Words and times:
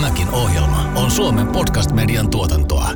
Tämäkin 0.00 0.28
ohjelma 0.28 0.92
on 0.94 1.10
Suomen 1.10 1.46
podcast-median 1.46 2.30
tuotantoa. 2.30 2.90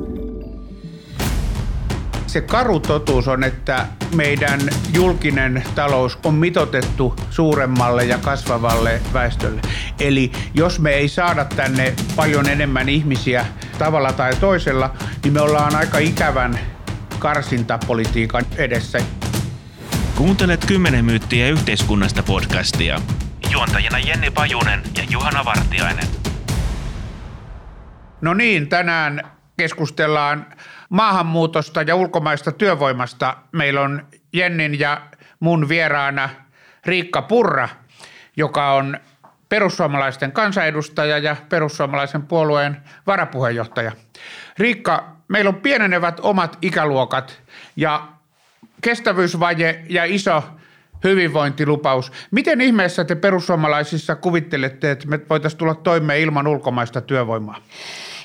Se 2.26 2.40
karu 2.40 2.80
totuus 2.80 3.28
on, 3.28 3.44
että 3.44 3.86
meidän 4.14 4.60
julkinen 4.94 5.64
talous 5.74 6.18
on 6.24 6.34
mitotettu 6.34 7.16
suuremmalle 7.30 8.04
ja 8.04 8.18
kasvavalle 8.18 9.00
väestölle. 9.12 9.60
Eli 10.00 10.32
jos 10.54 10.80
me 10.80 10.90
ei 10.90 11.08
saada 11.08 11.44
tänne 11.44 11.94
paljon 12.16 12.48
enemmän 12.48 12.88
ihmisiä 12.88 13.46
tavalla 13.78 14.12
tai 14.12 14.36
toisella, 14.36 14.94
niin 15.24 15.32
me 15.32 15.40
ollaan 15.40 15.76
aika 15.76 15.98
ikävän 15.98 16.58
karsintapolitiikan 17.18 18.44
edessä. 18.56 18.98
Kuuntelet 20.14 20.64
10 20.66 21.04
myyttiä 21.04 21.48
yhteiskunnasta 21.48 22.22
podcastia. 22.22 23.00
Juontajina 23.52 23.98
Jenni 23.98 24.30
Pajunen 24.30 24.82
ja 24.96 25.02
Juhana 25.10 25.44
Vartiainen. 25.44 26.23
No 28.24 28.34
niin, 28.34 28.68
tänään 28.68 29.22
keskustellaan 29.56 30.46
maahanmuutosta 30.88 31.82
ja 31.82 31.94
ulkomaista 31.94 32.52
työvoimasta. 32.52 33.36
Meillä 33.52 33.80
on 33.80 34.06
Jennin 34.32 34.78
ja 34.78 35.00
mun 35.40 35.68
vieraana 35.68 36.28
Riikka 36.86 37.22
Purra, 37.22 37.68
joka 38.36 38.72
on 38.72 38.98
perussuomalaisten 39.48 40.32
kansanedustaja 40.32 41.18
ja 41.18 41.36
perussuomalaisen 41.48 42.22
puolueen 42.22 42.76
varapuheenjohtaja. 43.06 43.92
Riikka, 44.58 45.16
meillä 45.28 45.48
on 45.48 45.60
pienenevät 45.60 46.20
omat 46.20 46.58
ikäluokat 46.62 47.42
ja 47.76 48.08
kestävyysvaje 48.80 49.84
ja 49.88 50.04
iso 50.04 50.44
hyvinvointilupaus. 51.04 52.12
Miten 52.30 52.60
ihmeessä 52.60 53.04
te 53.04 53.14
perussuomalaisissa 53.14 54.16
kuvittelette, 54.16 54.90
että 54.90 55.08
me 55.08 55.20
voitaisiin 55.30 55.58
tulla 55.58 55.74
toimeen 55.74 56.20
ilman 56.20 56.46
ulkomaista 56.46 57.00
työvoimaa? 57.00 57.60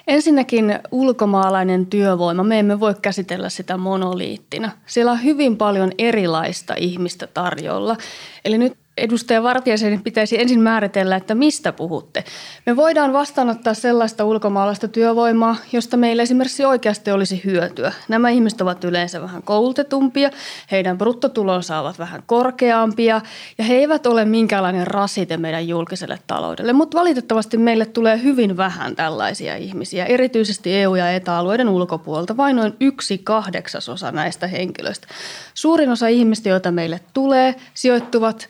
Ensinnäkin 0.09 0.79
ulkomaalainen 0.91 1.85
työvoima, 1.85 2.43
me 2.43 2.59
emme 2.59 2.79
voi 2.79 2.95
käsitellä 3.01 3.49
sitä 3.49 3.77
monoliittina. 3.77 4.71
Siellä 4.85 5.11
on 5.11 5.23
hyvin 5.23 5.57
paljon 5.57 5.91
erilaista 5.97 6.73
ihmistä 6.77 7.27
tarjolla. 7.27 7.97
Eli 8.45 8.57
nyt 8.57 8.77
edustaja 8.99 9.43
Vartiaisen 9.43 10.03
pitäisi 10.03 10.41
ensin 10.41 10.61
määritellä, 10.61 11.15
että 11.15 11.35
mistä 11.35 11.73
puhutte. 11.73 12.23
Me 12.65 12.75
voidaan 12.75 13.13
vastaanottaa 13.13 13.73
sellaista 13.73 14.25
ulkomaalaista 14.25 14.87
työvoimaa, 14.87 15.55
josta 15.71 15.97
meillä 15.97 16.23
esimerkiksi 16.23 16.65
oikeasti 16.65 17.11
olisi 17.11 17.41
hyötyä. 17.45 17.93
Nämä 18.07 18.29
ihmiset 18.29 18.61
ovat 18.61 18.83
yleensä 18.83 19.21
vähän 19.21 19.43
koulutetumpia, 19.43 20.29
heidän 20.71 20.97
bruttotulonsa 20.97 21.79
ovat 21.79 21.99
vähän 21.99 22.23
korkeampia 22.25 23.21
ja 23.57 23.63
he 23.63 23.75
eivät 23.75 24.05
ole 24.05 24.25
minkäänlainen 24.25 24.87
rasite 24.87 25.37
meidän 25.37 25.67
julkiselle 25.67 26.19
taloudelle. 26.27 26.73
Mutta 26.73 26.97
valitettavasti 26.97 27.57
meille 27.57 27.85
tulee 27.85 28.23
hyvin 28.23 28.57
vähän 28.57 28.95
tällaisia 28.95 29.55
ihmisiä, 29.55 30.05
erityisesti 30.05 30.75
EU- 30.75 30.95
ja 30.95 31.11
ETA-alueiden 31.11 31.69
ulkopuolelta, 31.69 32.37
vain 32.37 32.55
noin 32.55 32.73
yksi 32.79 33.17
kahdeksasosa 33.17 34.11
näistä 34.11 34.47
henkilöistä. 34.47 35.07
Suurin 35.53 35.89
osa 35.89 36.07
ihmistä, 36.07 36.49
joita 36.49 36.71
meille 36.71 36.99
tulee, 37.13 37.55
sijoittuvat 37.73 38.49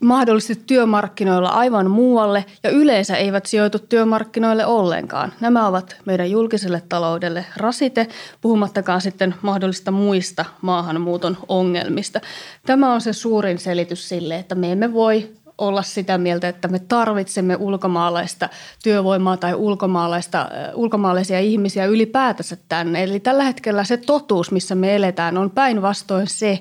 mahdollisesti 0.00 0.62
työmarkkinoilla 0.66 1.48
aivan 1.48 1.90
muualle 1.90 2.44
ja 2.62 2.70
yleensä 2.70 3.16
eivät 3.16 3.46
sijoitu 3.46 3.78
työmarkkinoille 3.78 4.66
ollenkaan. 4.66 5.32
Nämä 5.40 5.66
ovat 5.66 5.96
meidän 6.04 6.30
julkiselle 6.30 6.82
taloudelle 6.88 7.44
rasite, 7.56 8.08
puhumattakaan 8.40 9.00
sitten 9.00 9.34
mahdollista 9.42 9.90
muista 9.90 10.44
maahanmuuton 10.62 11.36
ongelmista. 11.48 12.20
Tämä 12.66 12.92
on 12.92 13.00
se 13.00 13.12
suurin 13.12 13.58
selitys 13.58 14.08
sille, 14.08 14.36
että 14.36 14.54
me 14.54 14.72
emme 14.72 14.92
voi 14.92 15.30
olla 15.58 15.82
sitä 15.82 16.18
mieltä, 16.18 16.48
että 16.48 16.68
me 16.68 16.78
tarvitsemme 16.78 17.56
ulkomaalaista 17.56 18.48
työvoimaa 18.82 19.36
tai 19.36 19.54
ulkomaalaista, 19.54 20.48
ulkomaalaisia 20.74 21.40
ihmisiä 21.40 21.86
ylipäätänsä 21.86 22.56
tänne. 22.68 23.02
Eli 23.02 23.20
tällä 23.20 23.44
hetkellä 23.44 23.84
se 23.84 23.96
totuus, 23.96 24.50
missä 24.50 24.74
me 24.74 24.96
eletään, 24.96 25.38
on 25.38 25.50
päinvastoin 25.50 26.26
se, 26.26 26.58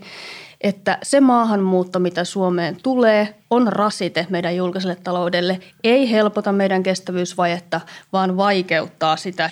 että 0.62 0.98
se 1.04 1.20
maahanmuutto, 1.20 2.00
mitä 2.00 2.24
Suomeen 2.24 2.78
tulee, 2.84 3.36
on 3.50 3.68
rasite 3.68 4.28
meidän 4.30 4.56
julkiselle 4.56 4.96
taloudelle, 4.96 5.60
ei 5.84 6.12
helpota 6.12 6.52
meidän 6.52 6.84
kestävyysvajetta, 6.84 7.82
vaan 8.14 8.38
vaikeuttaa 8.38 9.18
sitä. 9.18 9.50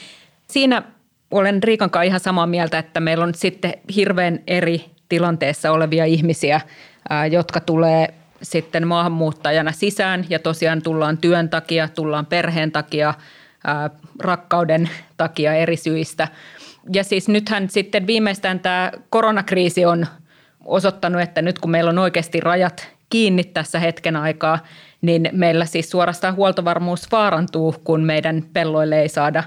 Siinä 0.47 0.83
olen 1.31 1.63
Riikan 1.63 1.89
kanssa 1.89 2.03
ihan 2.03 2.19
samaa 2.19 2.47
mieltä, 2.47 2.79
että 2.79 2.99
meillä 2.99 3.23
on 3.23 3.35
sitten 3.35 3.73
hirveän 3.95 4.39
eri 4.47 4.85
tilanteessa 5.09 5.71
olevia 5.71 6.05
ihmisiä, 6.05 6.61
jotka 7.31 7.59
tulee 7.59 8.13
sitten 8.41 8.87
maahanmuuttajana 8.87 9.71
sisään 9.71 10.25
ja 10.29 10.39
tosiaan 10.39 10.81
tullaan 10.81 11.17
työn 11.17 11.49
takia, 11.49 11.87
tullaan 11.87 12.25
perheen 12.25 12.71
takia, 12.71 13.13
rakkauden 14.19 14.89
takia 15.17 15.53
eri 15.53 15.77
syistä. 15.77 16.27
Ja 16.93 17.03
siis 17.03 17.27
nythän 17.27 17.69
sitten 17.69 18.07
viimeistään 18.07 18.59
tämä 18.59 18.91
koronakriisi 19.09 19.85
on– 19.85 20.05
osoittanut, 20.67 21.21
että 21.21 21.41
nyt 21.41 21.59
kun 21.59 21.71
meillä 21.71 21.89
on 21.89 21.99
oikeasti 21.99 22.39
rajat 22.39 22.89
kiinni 23.09 23.43
tässä 23.43 23.79
hetken 23.79 24.15
aikaa, 24.15 24.59
niin 25.01 25.29
meillä 25.31 25.65
siis 25.65 25.89
suorastaan 25.89 26.35
huoltovarmuus 26.35 27.11
vaarantuu, 27.11 27.75
kun 27.83 28.03
meidän 28.03 28.43
pelloille 28.53 29.01
ei 29.01 29.09
saada, 29.09 29.43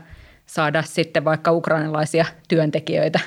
saada 0.47 0.82
sitten 0.82 1.25
vaikka 1.25 1.53
ukrainalaisia 1.53 2.25
työntekijöitä. 2.48 3.20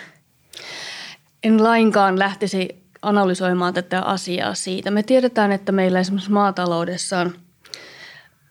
En 1.44 1.64
lainkaan 1.64 2.20
lähtisi 2.20 2.84
analysoimaan 3.02 3.74
tätä 3.74 4.02
asiaa 4.02 4.54
siitä. 4.54 4.92
Me 4.92 5.04
tiedetään, 5.04 5.52
että 5.52 5.72
meillä 5.72 6.00
esimerkiksi 6.00 6.32
maataloudessa 6.32 7.20
on 7.20 7.34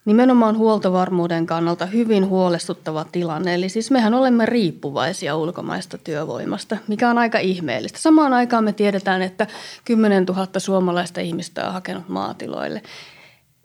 Nimenomaan 0.04 0.56
huoltovarmuuden 0.58 1.46
kannalta 1.46 1.86
hyvin 1.86 2.28
huolestuttava 2.28 3.04
tilanne. 3.12 3.54
Eli 3.54 3.68
siis 3.68 3.90
mehän 3.90 4.14
olemme 4.14 4.46
riippuvaisia 4.46 5.36
ulkomaista 5.36 5.98
työvoimasta, 5.98 6.76
mikä 6.88 7.10
on 7.10 7.18
aika 7.18 7.38
ihmeellistä. 7.38 7.98
Samaan 7.98 8.32
aikaan 8.32 8.64
me 8.64 8.72
tiedetään, 8.72 9.22
että 9.22 9.46
10 9.84 10.24
000 10.24 10.46
suomalaista 10.58 11.20
ihmistä 11.20 11.66
on 11.66 11.72
hakenut 11.72 12.08
maatiloille. 12.08 12.82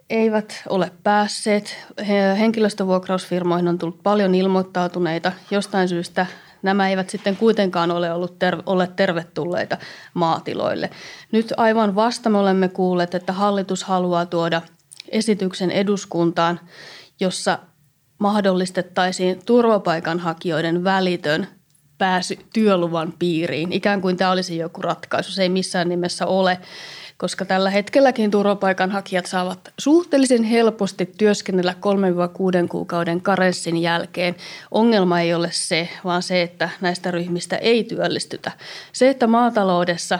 Eivät 0.09 0.63
ole 0.69 0.91
päässeet. 1.03 1.77
Henkilöstövuokrausfirmoihin 2.39 3.67
on 3.67 3.77
tullut 3.77 4.03
paljon 4.03 4.35
ilmoittautuneita. 4.35 5.31
Jostain 5.51 5.87
syystä 5.87 6.25
nämä 6.61 6.89
eivät 6.89 7.09
sitten 7.09 7.37
kuitenkaan 7.37 7.91
ole 7.91 8.13
ollut 8.13 8.39
ter- 8.39 8.63
ole 8.65 8.87
tervetulleita 8.95 9.77
maatiloille. 10.13 10.89
Nyt 11.31 11.53
aivan 11.57 11.95
vasta 11.95 12.29
me 12.29 12.37
olemme 12.37 12.67
kuulleet, 12.67 13.15
että 13.15 13.33
hallitus 13.33 13.83
haluaa 13.83 14.25
tuoda– 14.25 14.61
esityksen 15.11 15.71
eduskuntaan, 15.71 16.59
jossa 17.19 17.59
mahdollistettaisiin 18.19 19.39
turvapaikanhakijoiden 19.45 20.83
välitön 20.83 21.47
pääsy 21.97 22.39
työluvan 22.53 23.13
piiriin. 23.19 23.73
Ikään 23.73 24.01
kuin 24.01 24.17
tämä 24.17 24.31
olisi 24.31 24.57
joku 24.57 24.81
ratkaisu. 24.81 25.31
Se 25.31 25.41
ei 25.41 25.49
missään 25.49 25.89
nimessä 25.89 26.25
ole, 26.25 26.59
koska 27.17 27.45
tällä 27.45 27.69
hetkelläkin 27.69 28.31
turvapaikanhakijat 28.31 29.25
saavat 29.25 29.73
suhteellisen 29.77 30.43
helposti 30.43 31.05
työskennellä 31.17 31.73
3-6 32.65 32.67
kuukauden 32.67 33.21
karenssin 33.21 33.77
jälkeen. 33.77 34.35
Ongelma 34.71 35.19
ei 35.19 35.33
ole 35.33 35.49
se, 35.51 35.89
vaan 36.03 36.23
se, 36.23 36.41
että 36.41 36.69
näistä 36.81 37.11
ryhmistä 37.11 37.55
ei 37.55 37.83
työllistytä. 37.83 38.51
Se, 38.91 39.09
että 39.09 39.27
maataloudessa 39.27 40.19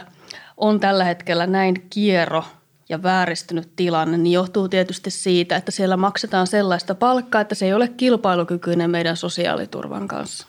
on 0.56 0.80
tällä 0.80 1.04
hetkellä 1.04 1.46
näin 1.46 1.86
kierro 1.90 2.44
ja 2.88 3.02
vääristynyt 3.02 3.68
tilanne, 3.76 4.18
niin 4.18 4.32
johtuu 4.32 4.68
tietysti 4.68 5.10
siitä, 5.10 5.56
että 5.56 5.70
siellä 5.70 5.96
maksetaan 5.96 6.46
sellaista 6.46 6.94
palkkaa, 6.94 7.40
että 7.40 7.54
se 7.54 7.66
ei 7.66 7.74
ole 7.74 7.88
kilpailukykyinen 7.88 8.90
meidän 8.90 9.16
sosiaaliturvan 9.16 10.08
kanssa. 10.08 10.46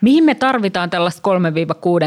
Mihin 0.00 0.24
me 0.24 0.34
tarvitaan 0.34 0.90
tällaista 0.90 1.22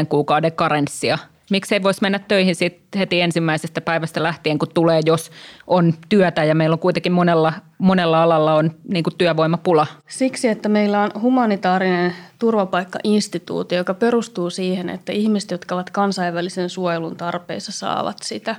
3-6 0.02 0.06
kuukauden 0.08 0.52
karenssia? 0.52 1.18
Miksei 1.50 1.82
voisi 1.82 2.02
mennä 2.02 2.18
töihin 2.18 2.54
sit 2.54 2.78
heti 2.96 3.20
ensimmäisestä 3.20 3.80
päivästä 3.80 4.22
lähtien, 4.22 4.58
kun 4.58 4.68
tulee, 4.74 5.00
jos 5.06 5.30
on 5.66 5.94
työtä 6.08 6.44
ja 6.44 6.54
meillä 6.54 6.74
on 6.74 6.78
kuitenkin 6.78 7.12
monella, 7.12 7.52
monella 7.82 8.22
alalla 8.22 8.54
on 8.54 8.70
niin 8.88 9.04
kuin 9.04 9.16
työvoimapula? 9.18 9.86
Siksi, 10.08 10.48
että 10.48 10.68
meillä 10.68 11.02
on 11.02 11.10
humanitaarinen 11.22 12.14
turvapaikkainstituutio, 12.38 13.78
joka 13.78 13.94
perustuu 13.94 14.50
siihen, 14.50 14.88
että 14.88 15.12
ihmiset, 15.12 15.50
jotka 15.50 15.74
ovat 15.74 15.90
kansainvälisen 15.90 16.70
suojelun 16.70 17.16
tarpeissa, 17.16 17.72
saavat 17.72 18.16
sitä. 18.22 18.56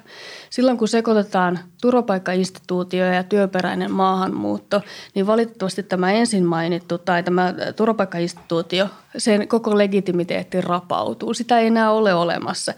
Silloin 0.49 0.77
kun 0.77 0.87
sekoitetaan 0.87 1.59
turvapaikkainstituutio 1.81 3.05
ja 3.05 3.23
työperäinen 3.23 3.91
maahanmuutto, 3.91 4.81
niin 5.15 5.27
valitettavasti 5.27 5.83
tämä 5.83 6.11
ensin 6.11 6.45
mainittu 6.45 6.97
tai 6.97 7.23
tämä 7.23 7.53
turvapaikkainstituutio, 7.75 8.87
sen 9.17 9.47
koko 9.47 9.77
legitimiteetti 9.77 10.61
rapautuu. 10.61 11.33
Sitä 11.33 11.59
ei 11.59 11.67
enää 11.67 11.91
ole 11.91 12.13
olemassa. 12.13 12.73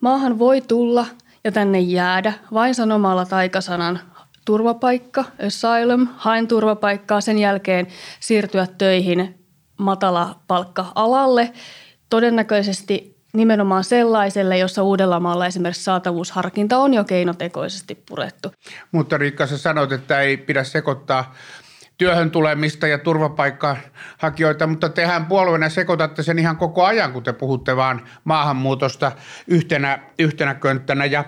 Maahan 0.00 0.38
voi 0.38 0.60
tulla 0.60 1.06
ja 1.44 1.52
tänne 1.52 1.80
jäädä 1.80 2.32
vain 2.52 2.74
sanomalla 2.74 3.26
taikasanan 3.26 4.00
turvapaikka, 4.44 5.24
asylum, 5.46 6.08
hain 6.16 6.48
turvapaikkaa, 6.48 7.20
sen 7.20 7.38
jälkeen 7.38 7.86
siirtyä 8.20 8.66
töihin 8.78 9.46
matala 9.76 10.40
palkka-alalle, 10.46 11.52
todennäköisesti 12.10 13.14
nimenomaan 13.32 13.84
sellaiselle, 13.84 14.58
jossa 14.58 14.82
Uudellamaalla 14.82 15.46
esimerkiksi 15.46 15.84
saatavuusharkinta 15.84 16.78
on 16.78 16.94
jo 16.94 17.04
keinotekoisesti 17.04 17.94
purettu. 18.08 18.52
Mutta 18.92 19.18
Riikka, 19.18 19.46
sä 19.46 19.58
sanoit, 19.58 19.92
että 19.92 20.20
ei 20.20 20.36
pidä 20.36 20.64
sekoittaa 20.64 21.34
työhön 21.98 22.30
tulemista 22.30 22.86
ja 22.86 22.98
turvapaikkahakijoita, 22.98 24.66
mutta 24.66 24.88
tehän 24.88 25.26
puolueena 25.26 25.68
sekoitatte 25.68 26.22
sen 26.22 26.38
ihan 26.38 26.56
koko 26.56 26.84
ajan, 26.84 27.12
kun 27.12 27.22
te 27.22 27.32
puhutte 27.32 27.76
vaan 27.76 28.02
maahanmuutosta 28.24 29.12
yhtenä, 29.46 29.98
yhtenä 30.18 30.54
könttänä. 30.54 31.04
Ja 31.04 31.24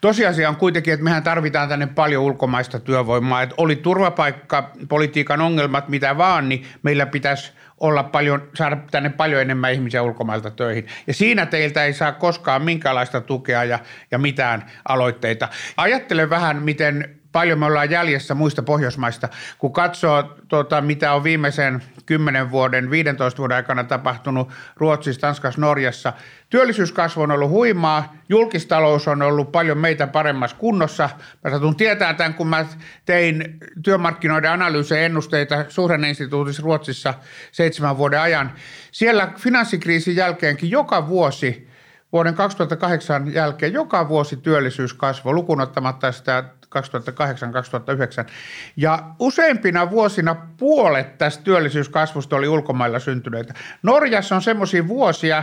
tosiasia 0.00 0.48
on 0.48 0.56
kuitenkin, 0.56 0.94
että 0.94 1.04
mehän 1.04 1.22
tarvitaan 1.22 1.68
tänne 1.68 1.86
paljon 1.86 2.24
ulkomaista 2.24 2.80
työvoimaa. 2.80 3.42
Että 3.42 3.54
oli 3.58 3.76
turvapaikkapolitiikan 3.76 5.40
ongelmat 5.40 5.88
mitä 5.88 6.18
vaan, 6.18 6.48
niin 6.48 6.66
meillä 6.82 7.06
pitäisi 7.06 7.52
olla 7.80 8.02
paljon, 8.02 8.48
saada 8.54 8.76
tänne 8.90 9.10
paljon 9.10 9.42
enemmän 9.42 9.72
ihmisiä 9.72 10.02
ulkomailta 10.02 10.50
töihin. 10.50 10.86
Ja 11.06 11.14
siinä 11.14 11.46
teiltä 11.46 11.84
ei 11.84 11.92
saa 11.92 12.12
koskaan 12.12 12.62
minkäänlaista 12.62 13.20
tukea 13.20 13.64
ja, 13.64 13.78
ja 14.10 14.18
mitään 14.18 14.66
aloitteita. 14.88 15.48
Ajattele 15.76 16.30
vähän, 16.30 16.62
miten 16.62 17.17
paljon 17.38 17.58
me 17.58 17.66
ollaan 17.66 17.90
jäljessä 17.90 18.34
muista 18.34 18.62
Pohjoismaista. 18.62 19.28
Kun 19.58 19.72
katsoo, 19.72 20.22
tuota, 20.48 20.80
mitä 20.80 21.12
on 21.12 21.24
viimeisen 21.24 21.82
10 22.06 22.50
vuoden, 22.50 22.90
15 22.90 23.38
vuoden 23.38 23.56
aikana 23.56 23.84
tapahtunut 23.84 24.48
Ruotsissa, 24.76 25.20
Tanskassa, 25.20 25.60
Norjassa, 25.60 26.12
työllisyyskasvu 26.50 27.22
on 27.22 27.30
ollut 27.30 27.50
huimaa, 27.50 28.14
julkistalous 28.28 29.08
on 29.08 29.22
ollut 29.22 29.52
paljon 29.52 29.78
meitä 29.78 30.06
paremmassa 30.06 30.56
kunnossa. 30.56 31.10
Mä 31.44 31.50
satun 31.50 31.76
tietää 31.76 32.14
tämän, 32.14 32.34
kun 32.34 32.46
mä 32.46 32.66
tein 33.04 33.58
työmarkkinoiden 33.82 34.50
analyysejä 34.50 35.06
ennusteita 35.06 35.64
suhdanneinstituutissa 35.68 36.62
Ruotsissa 36.62 37.14
seitsemän 37.52 37.98
vuoden 37.98 38.20
ajan. 38.20 38.52
Siellä 38.92 39.32
finanssikriisin 39.36 40.16
jälkeenkin 40.16 40.70
joka 40.70 41.08
vuosi 41.08 41.68
vuoden 42.12 42.34
2008 42.34 43.34
jälkeen 43.34 43.72
joka 43.72 44.08
vuosi 44.08 44.36
työllisyys 44.36 44.94
kasvoi, 44.94 45.34
lukunottamatta 45.34 46.12
sitä 46.12 46.44
2008-2009. 46.74 48.30
Ja 48.76 49.14
useimpina 49.18 49.90
vuosina 49.90 50.36
puolet 50.56 51.18
tästä 51.18 51.44
työllisyyskasvusta 51.44 52.36
oli 52.36 52.48
ulkomailla 52.48 52.98
syntyneitä. 52.98 53.54
Norjassa 53.82 54.36
on 54.36 54.42
semmoisia 54.42 54.88
vuosia, 54.88 55.42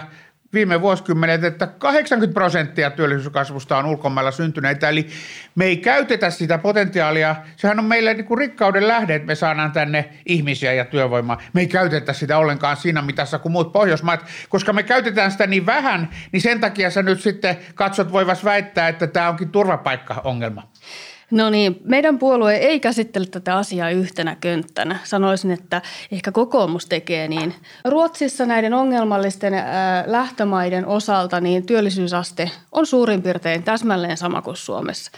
viime 0.55 0.81
vuosikymmenet, 0.81 1.43
että 1.43 1.67
80 1.67 2.33
prosenttia 2.33 2.91
työllisyyskasvusta 2.91 3.77
on 3.77 3.85
ulkomailla 3.85 4.31
syntyneitä, 4.31 4.89
eli 4.89 5.07
me 5.55 5.65
ei 5.65 5.77
käytetä 5.77 6.29
sitä 6.29 6.57
potentiaalia, 6.57 7.35
sehän 7.55 7.79
on 7.79 7.85
meille 7.85 8.13
niin 8.13 8.25
kuin 8.25 8.37
rikkauden 8.37 8.87
lähde, 8.87 9.15
että 9.15 9.27
me 9.27 9.35
saadaan 9.35 9.71
tänne 9.71 10.09
ihmisiä 10.25 10.73
ja 10.73 10.85
työvoimaa. 10.85 11.41
Me 11.53 11.61
ei 11.61 11.67
käytetä 11.67 12.13
sitä 12.13 12.37
ollenkaan 12.37 12.77
siinä 12.77 13.01
mitassa 13.01 13.39
kuin 13.39 13.51
muut 13.51 13.71
Pohjoismaat, 13.71 14.25
koska 14.49 14.73
me 14.73 14.83
käytetään 14.83 15.31
sitä 15.31 15.47
niin 15.47 15.65
vähän, 15.65 16.09
niin 16.31 16.41
sen 16.41 16.59
takia 16.59 16.89
sä 16.89 17.03
nyt 17.03 17.21
sitten 17.21 17.57
katsot 17.75 18.11
voivas 18.11 18.45
väittää, 18.45 18.87
että 18.87 19.07
tämä 19.07 19.29
onkin 19.29 19.49
turvapaikkaongelma. 19.49 20.67
No 21.31 21.49
niin, 21.49 21.79
meidän 21.83 22.19
puolue 22.19 22.55
ei 22.55 22.79
käsittele 22.79 23.25
tätä 23.25 23.57
asiaa 23.57 23.89
yhtenä 23.89 24.35
könttänä. 24.41 24.99
Sanoisin, 25.03 25.51
että 25.51 25.81
ehkä 26.11 26.31
kokoomus 26.31 26.85
tekee 26.85 27.27
niin. 27.27 27.55
Ruotsissa 27.85 28.45
näiden 28.45 28.73
ongelmallisten 28.73 29.53
ää, 29.53 30.03
lähtömaiden 30.07 30.85
osalta 30.85 31.41
niin 31.41 31.65
työllisyysaste 31.65 32.51
on 32.71 32.85
suurin 32.85 33.21
piirtein 33.21 33.63
täsmälleen 33.63 34.17
sama 34.17 34.41
kuin 34.41 34.57
Suomessa. 34.57 35.11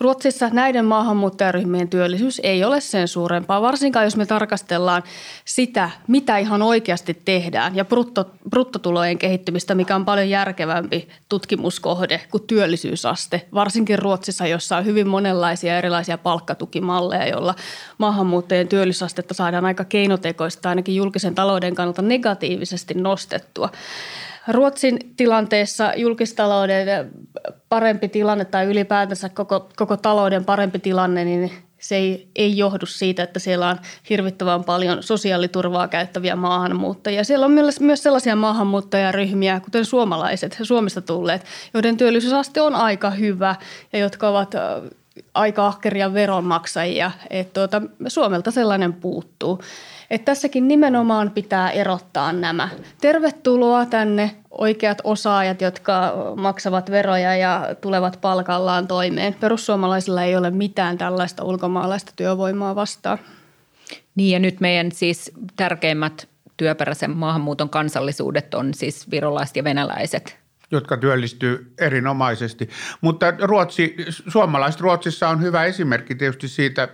Ruotsissa 0.00 0.48
näiden 0.52 0.84
maahanmuuttajaryhmien 0.84 1.88
työllisyys 1.88 2.40
ei 2.44 2.64
ole 2.64 2.80
sen 2.80 3.08
suurempaa, 3.08 3.62
varsinkaan 3.62 4.06
jos 4.06 4.16
me 4.16 4.26
tarkastellaan 4.26 5.02
sitä, 5.44 5.90
mitä 6.08 6.38
ihan 6.38 6.62
oikeasti 6.62 7.20
tehdään 7.24 7.76
ja 7.76 7.84
brutto, 7.84 8.30
bruttotulojen 8.50 9.18
kehittymistä, 9.18 9.74
mikä 9.74 9.96
on 9.96 10.04
paljon 10.04 10.28
järkevämpi 10.28 11.08
tutkimuskohde 11.28 12.20
kuin 12.30 12.46
työllisyysaste, 12.46 13.46
varsinkin 13.54 13.98
Ruotsissa, 13.98 14.46
jossa 14.46 14.76
on 14.76 14.84
hyvin 14.84 15.08
monenlaisia 15.08 15.63
erilaisia 15.72 16.18
palkkatukimalleja, 16.18 17.28
joilla 17.28 17.54
maahanmuuttajien 17.98 18.68
työllisyysastetta 18.68 19.34
saadaan 19.34 19.64
aika 19.64 19.84
keinotekoista 19.84 20.68
ainakin 20.68 20.96
julkisen 20.96 21.34
talouden 21.34 21.74
kannalta 21.74 22.02
negatiivisesti 22.02 22.94
nostettua. 22.94 23.70
Ruotsin 24.48 24.98
tilanteessa 25.16 25.92
julkistalouden 25.96 27.12
parempi 27.68 28.08
tilanne 28.08 28.44
tai 28.44 28.64
ylipäätänsä 28.64 29.28
koko, 29.28 29.68
koko 29.76 29.96
talouden 29.96 30.44
parempi 30.44 30.78
tilanne, 30.78 31.24
niin 31.24 31.52
se 31.78 31.96
ei, 31.96 32.28
ei 32.36 32.56
johdu 32.56 32.86
siitä, 32.86 33.22
että 33.22 33.38
siellä 33.38 33.68
on 33.68 33.76
hirvittävän 34.10 34.64
paljon 34.64 35.02
sosiaaliturvaa 35.02 35.88
käyttäviä 35.88 36.36
maahanmuuttajia. 36.36 37.24
Siellä 37.24 37.46
on 37.46 37.52
myös 37.80 38.02
sellaisia 38.02 38.36
maahanmuuttajaryhmiä, 38.36 39.60
kuten 39.60 39.84
suomalaiset, 39.84 40.58
Suomesta 40.62 41.00
tulleet, 41.00 41.44
joiden 41.74 41.96
työllisyysaste 41.96 42.60
on 42.60 42.74
aika 42.74 43.10
hyvä 43.10 43.56
ja 43.92 43.98
jotka 43.98 44.28
ovat 44.28 44.54
aika 45.34 45.66
ahkeria 45.66 46.14
veronmaksajia. 46.14 47.10
Et 47.30 47.52
tuota, 47.52 47.82
Suomelta 48.08 48.50
sellainen 48.50 48.92
puuttuu. 48.92 49.60
Et 50.10 50.24
tässäkin 50.24 50.68
nimenomaan 50.68 51.30
pitää 51.30 51.70
erottaa 51.70 52.32
nämä. 52.32 52.68
Tervetuloa 53.00 53.86
tänne 53.86 54.36
oikeat 54.50 54.98
osaajat, 55.04 55.60
jotka 55.60 56.14
maksavat 56.36 56.90
veroja 56.90 57.36
ja 57.36 57.74
tulevat 57.80 58.18
palkallaan 58.20 58.86
toimeen. 58.86 59.34
Perussuomalaisilla 59.34 60.22
ei 60.22 60.36
ole 60.36 60.50
mitään 60.50 60.98
tällaista 60.98 61.44
ulkomaalaista 61.44 62.12
työvoimaa 62.16 62.74
vastaan. 62.74 63.18
Niin 64.14 64.32
ja 64.32 64.38
nyt 64.38 64.60
meidän 64.60 64.92
siis 64.92 65.32
tärkeimmät 65.56 66.28
työperäisen 66.56 67.16
maahanmuuton 67.16 67.70
kansallisuudet 67.70 68.54
on 68.54 68.74
siis 68.74 69.10
virolaiset 69.10 69.56
ja 69.56 69.64
venäläiset 69.64 70.43
jotka 70.70 70.96
työllistyy 70.96 71.72
erinomaisesti. 71.78 72.68
Mutta 73.00 73.26
Ruotsi, 73.42 73.96
suomalaiset 74.08 74.80
Ruotsissa 74.80 75.28
on 75.28 75.42
hyvä 75.42 75.64
esimerkki 75.64 76.14
tietysti 76.14 76.48
siitä, 76.48 76.88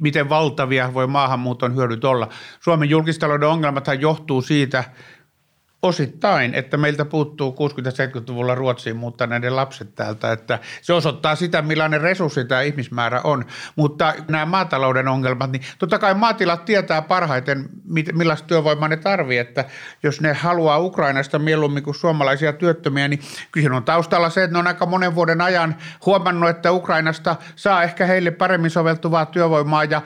miten 0.00 0.28
valtavia 0.28 0.94
voi 0.94 1.06
maahanmuuton 1.06 1.76
hyödyt 1.76 2.04
olla. 2.04 2.28
Suomen 2.60 2.90
julkistalouden 2.90 3.48
ongelmathan 3.48 4.00
johtuu 4.00 4.42
siitä– 4.42 4.84
osittain, 5.82 6.54
että 6.54 6.76
meiltä 6.76 7.04
puuttuu 7.04 7.56
60-70-luvulla 7.60 8.54
Ruotsiin 8.54 8.96
muuttaneiden 8.96 9.56
lapset 9.56 9.94
täältä, 9.94 10.32
että 10.32 10.58
se 10.82 10.92
osoittaa 10.92 11.36
sitä, 11.36 11.62
millainen 11.62 12.00
resurssi 12.00 12.44
tämä 12.44 12.62
ihmismäärä 12.62 13.20
on. 13.24 13.44
Mutta 13.76 14.14
nämä 14.28 14.46
maatalouden 14.46 15.08
ongelmat, 15.08 15.52
niin 15.52 15.62
totta 15.78 15.98
kai 15.98 16.14
maatilat 16.14 16.64
tietää 16.64 17.02
parhaiten, 17.02 17.68
millaista 18.12 18.48
työvoimaa 18.48 18.88
ne 18.88 18.96
tarvii, 18.96 19.38
että 19.38 19.64
jos 20.02 20.20
ne 20.20 20.32
haluaa 20.32 20.78
Ukrainasta 20.78 21.38
mieluummin 21.38 21.82
kuin 21.82 21.94
suomalaisia 21.94 22.52
työttömiä, 22.52 23.08
niin 23.08 23.20
kyllä 23.52 23.76
on 23.76 23.84
taustalla 23.84 24.30
se, 24.30 24.44
että 24.44 24.52
ne 24.52 24.58
on 24.58 24.66
aika 24.66 24.86
monen 24.86 25.14
vuoden 25.14 25.40
ajan 25.40 25.76
huomannut, 26.06 26.50
että 26.50 26.72
Ukrainasta 26.72 27.36
saa 27.56 27.82
ehkä 27.82 28.06
heille 28.06 28.30
paremmin 28.30 28.70
soveltuvaa 28.70 29.26
työvoimaa 29.26 29.84
ja 29.84 30.02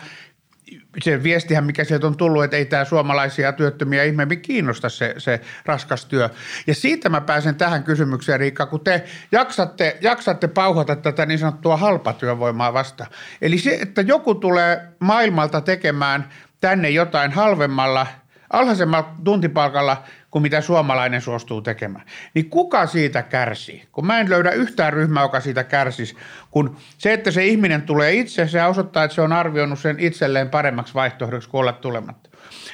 se 1.03 1.23
viestihän, 1.23 1.65
mikä 1.65 1.85
sieltä 1.85 2.07
on 2.07 2.17
tullut, 2.17 2.45
että 2.45 2.57
ei 2.57 2.65
tämä 2.65 2.85
suomalaisia 2.85 3.53
työttömiä 3.53 4.05
ihmeemmin 4.05 4.41
kiinnosta 4.41 4.89
se, 4.89 5.15
se 5.19 5.41
raskas 5.67 6.07
työ. 6.07 6.31
Ja 6.67 6.75
siitä 6.75 7.09
mä 7.09 7.21
pääsen 7.21 7.55
tähän 7.55 7.85
kysymykseen, 7.85 8.41
Riikka, 8.41 8.67
kun 8.67 8.81
te 8.81 9.05
jaksatte, 9.33 9.99
jaksatte 10.01 10.49
pauhata 10.49 10.97
tätä 10.97 11.27
niin 11.27 11.39
sanottua 11.39 11.77
halpatyövoimaa 11.77 12.73
vasta. 12.73 13.07
Eli 13.43 13.59
se, 13.59 13.79
että 13.83 14.01
joku 14.01 14.35
tulee 14.35 14.89
maailmalta 14.99 15.61
tekemään 15.61 16.29
tänne 16.61 16.91
jotain 16.91 17.33
halvemmalla, 17.33 18.07
alhaisemmalla 18.53 19.15
tuntipalkalla 19.25 20.03
kuin 20.31 20.43
mitä 20.43 20.61
suomalainen 20.61 21.21
suostuu 21.21 21.63
tekemään. 21.63 22.07
Niin 22.35 22.51
kuka 22.51 22.87
siitä 22.87 23.23
kärsii? 23.23 23.85
Kun 23.93 24.07
mä 24.07 24.21
en 24.21 24.31
löydä 24.31 24.51
yhtään 24.51 24.93
ryhmää, 24.93 25.23
joka 25.23 25.41
siitä 25.41 25.65
kärsisi, 25.65 26.17
kun 26.51 26.77
se, 26.99 27.13
että 27.13 27.31
se 27.31 27.47
ihminen 27.47 27.83
tulee 27.83 28.13
itse, 28.13 28.49
se 28.49 28.65
osoittaa, 28.65 29.05
että 29.05 29.15
se 29.15 29.21
on 29.21 29.33
arvioinut 29.33 29.79
sen 29.79 30.01
itselleen 30.01 30.51
paremmaksi 30.51 30.95
vaihtoehdoksi 30.95 31.49
kuin 31.49 31.61
olla 31.61 31.73
tulematta. 31.73 32.31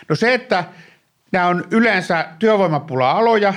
No 0.09 0.17
se, 0.17 0.35
että 0.35 0.65
nämä 1.33 1.47
on 1.47 1.65
yleensä 1.71 2.27
työvoimapula-aloja, 2.39 3.55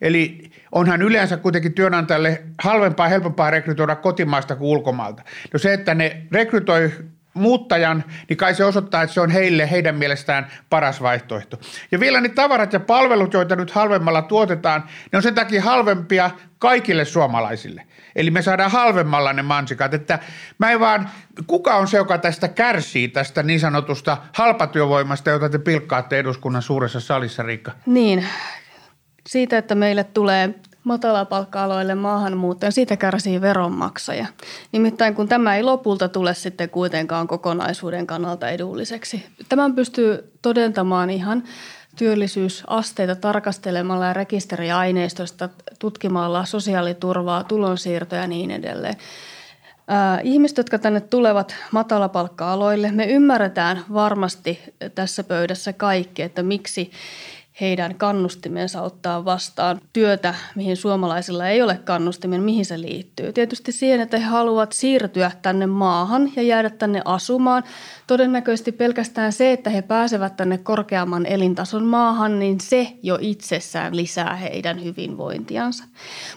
eli 0.00 0.50
onhan 0.72 1.02
yleensä 1.02 1.36
kuitenkin 1.36 1.72
työnantajalle 1.72 2.42
halvempaa 2.62 3.06
ja 3.06 3.10
helpompaa 3.10 3.50
rekrytoida 3.50 3.96
kotimaista 3.96 4.56
kuin 4.56 4.68
ulkomailta. 4.68 5.22
No 5.52 5.58
se, 5.58 5.72
että 5.72 5.94
ne 5.94 6.22
rekrytoi 6.32 6.92
muuttajan, 7.34 8.04
niin 8.28 8.36
kai 8.36 8.54
se 8.54 8.64
osoittaa, 8.64 9.02
että 9.02 9.14
se 9.14 9.20
on 9.20 9.30
heille 9.30 9.70
heidän 9.70 9.94
mielestään 9.94 10.46
paras 10.70 11.02
vaihtoehto. 11.02 11.60
Ja 11.92 12.00
vielä 12.00 12.20
ne 12.20 12.28
tavarat 12.28 12.72
ja 12.72 12.80
palvelut, 12.80 13.32
joita 13.32 13.56
nyt 13.56 13.70
halvemmalla 13.70 14.22
tuotetaan, 14.22 14.84
ne 15.12 15.16
on 15.16 15.22
sen 15.22 15.34
takia 15.34 15.62
halvempia 15.62 16.30
kaikille 16.58 17.04
suomalaisille. 17.04 17.86
Eli 18.16 18.30
me 18.30 18.42
saadaan 18.42 18.70
halvemmalla 18.70 19.32
ne 19.32 19.42
mansikat, 19.42 19.94
että 19.94 20.18
mä 20.58 20.70
en 20.70 20.80
vaan, 20.80 21.10
kuka 21.46 21.76
on 21.76 21.88
se, 21.88 21.96
joka 21.96 22.18
tästä 22.18 22.48
kärsii, 22.48 23.08
tästä 23.08 23.42
niin 23.42 23.60
sanotusta 23.60 24.16
halpatyövoimasta, 24.32 25.30
jota 25.30 25.48
te 25.48 25.58
pilkkaatte 25.58 26.18
eduskunnan 26.18 26.62
suuressa 26.62 27.00
salissa, 27.00 27.42
Riikka? 27.42 27.72
Niin, 27.86 28.26
siitä, 29.28 29.58
että 29.58 29.74
meille 29.74 30.04
tulee 30.04 30.54
matalapalkka-aloille 30.84 31.94
maahanmuuttajan, 31.94 32.72
siitä 32.72 32.96
kärsii 32.96 33.40
veronmaksaja. 33.40 34.26
Nimittäin 34.72 35.14
kun 35.14 35.28
tämä 35.28 35.56
ei 35.56 35.62
lopulta 35.62 36.08
tule 36.08 36.34
sitten 36.34 36.70
kuitenkaan 36.70 37.26
kokonaisuuden 37.26 38.06
kannalta 38.06 38.48
edulliseksi. 38.48 39.26
Tämän 39.48 39.74
pystyy 39.74 40.32
todentamaan 40.42 41.10
ihan 41.10 41.42
työllisyysasteita 41.96 43.16
tarkastelemalla 43.16 44.06
ja 44.06 44.12
rekisteriaineistosta 44.12 45.48
tutkimalla 45.78 46.44
sosiaaliturvaa, 46.44 47.44
tulonsiirtoja 47.44 48.20
ja 48.20 48.26
niin 48.26 48.50
edelleen. 48.50 48.96
ihmiset, 50.22 50.56
jotka 50.56 50.78
tänne 50.78 51.00
tulevat 51.00 51.56
matalapalkka-aloille, 51.72 52.92
me 52.92 53.04
ymmärretään 53.04 53.84
varmasti 53.92 54.60
tässä 54.94 55.24
pöydässä 55.24 55.72
kaikki, 55.72 56.22
että 56.22 56.42
miksi 56.42 56.90
heidän 57.60 57.94
kannustimensa 57.94 58.82
ottaa 58.82 59.24
vastaan 59.24 59.80
työtä, 59.92 60.34
mihin 60.54 60.76
suomalaisilla 60.76 61.48
ei 61.48 61.62
ole 61.62 61.80
kannustimia, 61.84 62.40
mihin 62.40 62.64
se 62.64 62.80
liittyy. 62.80 63.32
Tietysti 63.32 63.72
siihen, 63.72 64.00
että 64.00 64.18
he 64.18 64.24
haluavat 64.24 64.72
siirtyä 64.72 65.30
tänne 65.42 65.66
maahan 65.66 66.32
ja 66.36 66.42
jäädä 66.42 66.70
tänne 66.70 67.02
asumaan. 67.04 67.62
Todennäköisesti 68.06 68.72
pelkästään 68.72 69.32
se, 69.32 69.52
että 69.52 69.70
he 69.70 69.82
pääsevät 69.82 70.36
tänne 70.36 70.58
korkeamman 70.58 71.26
elintason 71.26 71.84
maahan, 71.84 72.38
niin 72.38 72.60
se 72.60 72.92
jo 73.02 73.18
itsessään 73.20 73.96
lisää 73.96 74.36
heidän 74.36 74.84
hyvinvointiansa. 74.84 75.84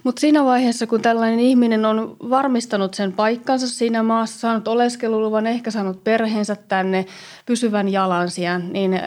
Mutta 0.03 0.19
siinä 0.19 0.45
vaiheessa, 0.45 0.87
kun 0.87 1.01
tällainen 1.01 1.39
ihminen 1.39 1.85
on 1.85 2.17
varmistanut 2.29 2.93
sen 2.93 3.13
paikkansa 3.13 3.67
siinä 3.67 4.03
maassa, 4.03 4.39
saanut 4.39 4.67
oleskeluluvan, 4.67 5.47
ehkä 5.47 5.71
saanut 5.71 6.03
perheensä 6.03 6.55
tänne, 6.55 7.05
pysyvän 7.45 7.89
jalansijan, 7.89 8.73
niin 8.73 8.99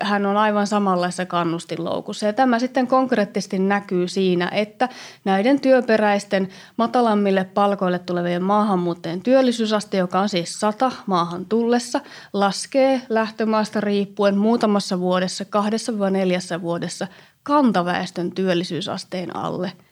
hän 0.00 0.26
on 0.26 0.36
aivan 0.36 0.66
samanlaisessa 0.66 1.26
kannustinloukussa. 1.26 2.26
Ja 2.26 2.32
tämä 2.32 2.58
sitten 2.58 2.86
konkreettisesti 2.86 3.58
näkyy 3.58 4.08
siinä, 4.08 4.48
että 4.48 4.88
näiden 5.24 5.60
työperäisten 5.60 6.48
matalammille 6.76 7.44
palkoille 7.44 7.98
tulevien 7.98 8.42
maahanmuuttajien 8.42 9.22
työllisyysaste, 9.22 9.96
joka 9.96 10.20
on 10.20 10.28
siis 10.28 10.60
100 10.60 10.92
maahan 11.06 11.46
tullessa, 11.46 12.00
laskee 12.32 13.02
lähtömaasta 13.08 13.80
riippuen 13.80 14.38
muutamassa 14.38 15.00
vuodessa, 15.00 15.44
kahdessa 15.44 15.98
vai 15.98 16.10
neljässä 16.10 16.62
vuodessa 16.62 17.06
kantaväestön 17.42 18.32
työllisyysasteen 18.32 19.36
alle– 19.36 19.72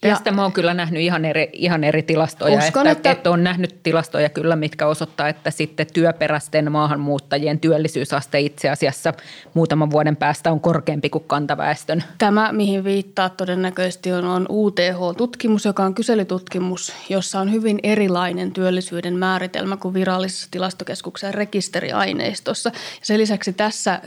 Tästä 0.00 0.30
mä 0.30 0.42
oon 0.42 0.52
kyllä 0.52 0.74
nähnyt 0.74 1.02
ihan 1.02 1.24
eri, 1.24 1.50
ihan 1.52 1.84
eri 1.84 2.02
tilastoja. 2.02 2.58
Uskon, 2.58 2.86
että, 2.86 2.90
että, 2.90 3.10
että 3.10 3.30
on 3.30 3.44
nähnyt 3.44 3.82
tilastoja 3.82 4.28
kyllä, 4.28 4.56
mitkä 4.56 4.86
osoittaa, 4.86 5.28
että 5.28 5.50
sitten 5.50 5.86
työperäisten 5.94 6.72
maahanmuuttajien 6.72 7.60
työllisyysaste 7.60 8.40
itse 8.40 8.70
asiassa 8.70 9.14
muutaman 9.54 9.90
vuoden 9.90 10.16
päästä 10.16 10.52
on 10.52 10.60
korkeampi 10.60 11.10
kuin 11.10 11.24
kantaväestön. 11.26 12.04
Tämä, 12.18 12.52
mihin 12.52 12.84
viittaa 12.84 13.28
todennäköisesti 13.28 14.12
on, 14.12 14.24
on 14.24 14.46
UTH-tutkimus, 14.50 15.64
joka 15.64 15.84
on 15.84 15.94
kyselytutkimus, 15.94 16.92
jossa 17.08 17.40
on 17.40 17.52
hyvin 17.52 17.78
erilainen 17.82 18.52
työllisyyden 18.52 19.14
määritelmä 19.14 19.76
kuin 19.76 19.94
virallisessa 19.94 20.48
tilastokeskuksen 20.50 21.34
rekisteriaineistossa. 21.34 22.72
Sen 23.02 23.18
lisäksi 23.18 23.52
tässä 23.52 23.92
äh, 23.92 24.00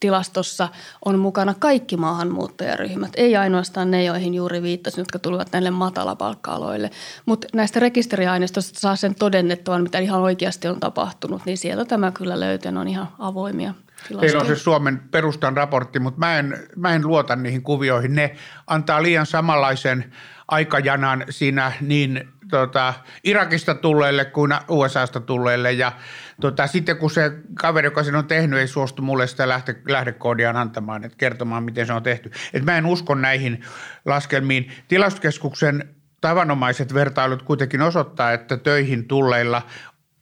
tilastossa 0.00 0.68
on 1.04 1.18
mukana 1.18 1.54
kaikki 1.58 1.96
maahanmuuttajaryhmät, 1.96 3.10
ei 3.16 3.36
ainoastaan 3.36 3.90
ne, 3.90 4.04
joihin 4.04 4.34
juuri 4.34 4.62
viittasin, 4.62 5.04
jotka 5.12 5.28
tulevat 5.28 5.52
näille 5.52 5.70
matalapalkka-aloille. 5.70 6.90
Mutta 7.26 7.48
näistä 7.54 7.80
rekisteriaineistoista 7.80 8.80
saa 8.80 8.96
sen 8.96 9.14
todennettavan, 9.14 9.82
mitä 9.82 9.98
ihan 9.98 10.20
oikeasti 10.20 10.68
on 10.68 10.80
tapahtunut, 10.80 11.42
niin 11.46 11.58
sieltä 11.58 11.84
tämä 11.84 12.10
kyllä 12.10 12.40
löytyy, 12.40 12.72
on 12.76 12.88
ihan 12.88 13.08
avoimia 13.18 13.74
Teillä 14.20 14.40
on 14.40 14.46
se 14.46 14.56
Suomen 14.56 15.02
perustan 15.10 15.56
raportti, 15.56 15.98
mutta 15.98 16.18
mä 16.18 16.38
en, 16.38 16.68
mä 16.76 16.94
en 16.94 17.06
luota 17.06 17.36
niihin 17.36 17.62
kuvioihin. 17.62 18.14
Ne 18.14 18.36
antaa 18.66 19.02
liian 19.02 19.26
samanlaisen 19.26 20.12
aikajanan 20.48 21.24
siinä 21.30 21.72
niin 21.80 22.28
tota, 22.56 22.94
Irakista 23.24 23.74
tulleille 23.74 24.24
kuin 24.24 24.54
USAsta 24.68 25.20
tulleille. 25.20 25.72
Ja 25.72 25.92
tota, 26.40 26.66
sitten 26.66 26.96
kun 26.96 27.10
se 27.10 27.32
kaveri, 27.54 27.86
joka 27.86 28.02
sen 28.02 28.16
on 28.16 28.26
tehnyt, 28.26 28.58
ei 28.58 28.68
suostu 28.68 29.02
mulle 29.02 29.26
sitä 29.26 29.48
lähte, 29.48 29.76
lähdekoodiaan 29.88 30.56
antamaan, 30.56 31.04
että 31.04 31.18
kertomaan, 31.18 31.62
miten 31.62 31.86
se 31.86 31.92
on 31.92 32.02
tehty. 32.02 32.30
Et 32.52 32.64
mä 32.64 32.78
en 32.78 32.86
usko 32.86 33.14
näihin 33.14 33.64
laskelmiin. 34.04 34.72
Tilastokeskuksen 34.88 35.94
tavanomaiset 36.20 36.94
vertailut 36.94 37.42
kuitenkin 37.42 37.82
osoittaa, 37.82 38.32
että 38.32 38.56
töihin 38.56 39.08
tulleilla 39.08 39.62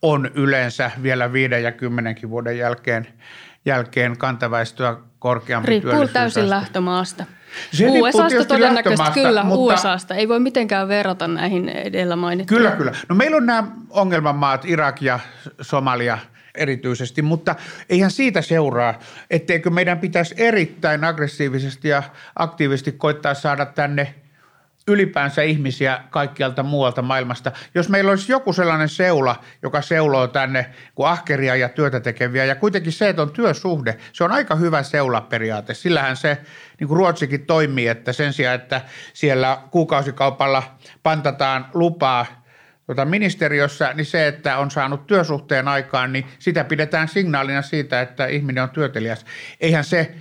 on 0.02 0.30
yleensä 0.34 0.90
vielä 1.02 1.32
viiden 1.32 1.62
ja 1.62 1.72
kymmenenkin 1.72 2.30
vuoden 2.30 2.58
jälkeen, 2.58 3.06
jälkeen 3.64 4.18
kantaväestöä 4.18 4.96
korkeampi 5.18 5.68
Riippuu 5.68 6.08
täysin 6.08 6.50
lähtömaasta. 6.50 7.24
Se 7.72 7.86
USAsta 7.88 8.44
todennäköisesti 8.44 9.20
kyllä, 9.20 9.44
mutta... 9.44 9.74
USAsta. 9.74 10.14
Ei 10.14 10.28
voi 10.28 10.40
mitenkään 10.40 10.88
verrata 10.88 11.28
näihin 11.28 11.68
edellä 11.68 12.16
mainittuihin. 12.16 12.62
Kyllä, 12.62 12.76
kyllä. 12.76 12.92
No 13.08 13.14
meillä 13.14 13.36
on 13.36 13.46
nämä 13.46 13.68
ongelmamaat, 13.90 14.64
Irak 14.64 15.02
ja 15.02 15.20
Somalia 15.60 16.18
erityisesti, 16.54 17.22
mutta 17.22 17.54
eihän 17.88 18.10
siitä 18.10 18.42
seuraa, 18.42 18.98
etteikö 19.30 19.70
meidän 19.70 19.98
pitäisi 19.98 20.34
erittäin 20.38 21.04
aggressiivisesti 21.04 21.88
ja 21.88 22.02
aktiivisesti 22.36 22.92
koittaa 22.92 23.34
saada 23.34 23.66
tänne– 23.66 24.14
ylipäänsä 24.90 25.42
ihmisiä 25.42 26.00
kaikkialta 26.10 26.62
muualta 26.62 27.02
maailmasta. 27.02 27.52
Jos 27.74 27.88
meillä 27.88 28.10
olisi 28.10 28.32
joku 28.32 28.52
sellainen 28.52 28.88
seula, 28.88 29.44
joka 29.62 29.82
seuloo 29.82 30.28
tänne 30.28 30.66
kuin 30.94 31.08
ahkeria 31.08 31.56
ja 31.56 31.68
työtä 31.68 32.00
tekeviä, 32.00 32.44
ja 32.44 32.54
kuitenkin 32.54 32.92
se, 32.92 33.08
että 33.08 33.22
on 33.22 33.30
työsuhde, 33.30 33.96
se 34.12 34.24
on 34.24 34.32
aika 34.32 34.54
hyvä 34.54 34.82
seulaperiaate. 34.82 35.74
Sillähän 35.74 36.16
se, 36.16 36.38
niin 36.80 36.88
kuin 36.88 36.98
Ruotsikin 36.98 37.46
toimii, 37.46 37.88
että 37.88 38.12
sen 38.12 38.32
sijaan, 38.32 38.54
että 38.54 38.80
siellä 39.12 39.58
kuukausikaupalla 39.70 40.62
pantataan 41.02 41.66
lupaa 41.74 42.26
tuota 42.86 43.04
ministeriössä, 43.04 43.94
niin 43.94 44.06
se, 44.06 44.26
että 44.26 44.58
on 44.58 44.70
saanut 44.70 45.06
työsuhteen 45.06 45.68
aikaan, 45.68 46.12
niin 46.12 46.26
sitä 46.38 46.64
pidetään 46.64 47.08
signaalina 47.08 47.62
siitä, 47.62 48.00
että 48.00 48.26
ihminen 48.26 48.62
on 48.62 48.70
työtelijäs. 48.70 49.26
Eihän 49.60 49.84
se 49.84 50.14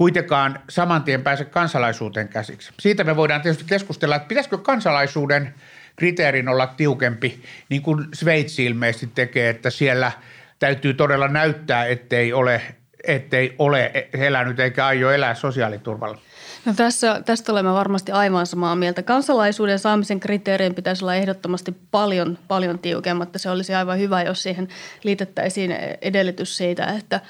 kuitenkaan 0.00 0.60
saman 0.68 1.02
tien 1.02 1.22
pääse 1.22 1.44
kansalaisuuteen 1.44 2.28
käsiksi. 2.28 2.72
Siitä 2.80 3.04
me 3.04 3.16
voidaan 3.16 3.42
tietysti 3.42 3.64
keskustella, 3.64 4.16
että 4.16 4.28
pitäisikö 4.28 4.58
kansalaisuuden 4.58 5.54
kriteerin 5.96 6.48
olla 6.48 6.66
tiukempi, 6.66 7.42
niin 7.68 7.82
kuin 7.82 8.08
Sveitsi 8.14 8.64
ilmeisesti 8.64 9.10
tekee, 9.14 9.50
että 9.50 9.70
siellä 9.70 10.12
täytyy 10.58 10.94
todella 10.94 11.28
näyttää, 11.28 11.86
ettei 11.86 12.32
ole, 12.32 12.62
ettei 13.06 13.54
ole 13.58 14.08
elänyt 14.12 14.60
eikä 14.60 14.86
aio 14.86 15.10
elää 15.10 15.34
sosiaaliturvalla. 15.34 16.18
No 16.64 16.72
tässä, 16.76 17.22
tästä 17.24 17.52
olemme 17.52 17.72
varmasti 17.72 18.12
aivan 18.12 18.46
samaa 18.46 18.76
mieltä. 18.76 19.02
Kansalaisuuden 19.02 19.78
saamisen 19.78 20.20
kriteerien 20.20 20.74
pitäisi 20.74 21.04
olla 21.04 21.14
ehdottomasti 21.14 21.76
paljon, 21.90 22.38
paljon 22.48 22.78
tiukemmat. 22.78 23.28
Se 23.36 23.50
olisi 23.50 23.74
aivan 23.74 23.98
hyvä, 23.98 24.22
jos 24.22 24.42
siihen 24.42 24.68
liitettäisiin 25.02 25.72
edellytys 26.02 26.56
siitä, 26.56 26.86
että 26.86 27.20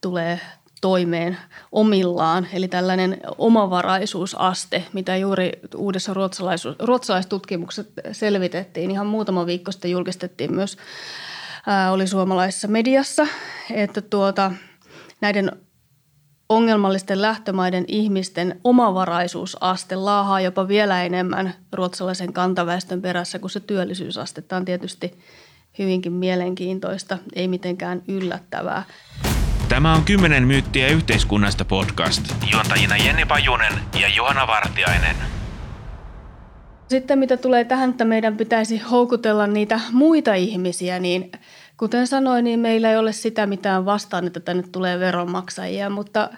tulee 0.00 0.40
toimeen 0.82 1.36
omillaan, 1.72 2.46
eli 2.52 2.68
tällainen 2.68 3.20
omavaraisuusaste, 3.38 4.84
mitä 4.92 5.16
juuri 5.16 5.52
uudessa 5.76 6.14
ruotsalaistutkimuksessa 6.78 7.92
selvitettiin. 8.12 8.90
Ihan 8.90 9.06
muutama 9.06 9.46
viikko 9.46 9.72
sitten 9.72 9.90
julkistettiin 9.90 10.54
myös, 10.54 10.76
ää, 11.66 11.92
oli 11.92 12.06
suomalaisessa 12.06 12.68
mediassa, 12.68 13.26
että 13.70 14.00
tuota, 14.00 14.52
näiden 15.20 15.52
ongelmallisten 16.48 17.22
lähtömaiden 17.22 17.84
ihmisten 17.88 18.60
omavaraisuusaste 18.64 19.96
laahaa 19.96 20.40
jopa 20.40 20.68
vielä 20.68 21.02
enemmän 21.02 21.54
ruotsalaisen 21.72 22.32
kantaväestön 22.32 23.02
perässä 23.02 23.38
kuin 23.38 23.50
se 23.50 23.60
työllisyysaste. 23.60 24.42
Tämä 24.42 24.56
on 24.56 24.64
tietysti 24.64 25.18
hyvinkin 25.78 26.12
mielenkiintoista, 26.12 27.18
ei 27.34 27.48
mitenkään 27.48 28.02
yllättävää. 28.08 28.82
Tämä 29.68 29.94
on 29.94 30.04
10 30.04 30.46
myyttiä 30.46 30.88
yhteiskunnasta 30.88 31.64
podcast. 31.64 32.22
Juontajina 32.52 32.96
Jenni 32.96 33.24
Pajunen 33.24 33.72
ja 34.00 34.08
Johanna 34.08 34.46
Vartiainen. 34.46 35.16
Sitten 36.88 37.18
mitä 37.18 37.36
tulee 37.36 37.64
tähän, 37.64 37.90
että 37.90 38.04
meidän 38.04 38.36
pitäisi 38.36 38.78
houkutella 38.78 39.46
niitä 39.46 39.80
muita 39.92 40.34
ihmisiä, 40.34 40.98
niin 40.98 41.32
kuten 41.76 42.06
sanoin, 42.06 42.44
niin 42.44 42.60
meillä 42.60 42.90
ei 42.90 42.96
ole 42.96 43.12
sitä 43.12 43.46
mitään 43.46 43.84
vastaan, 43.84 44.26
että 44.26 44.40
tänne 44.40 44.62
tulee 44.72 44.98
veronmaksajia, 44.98 45.90
mutta 45.90 46.30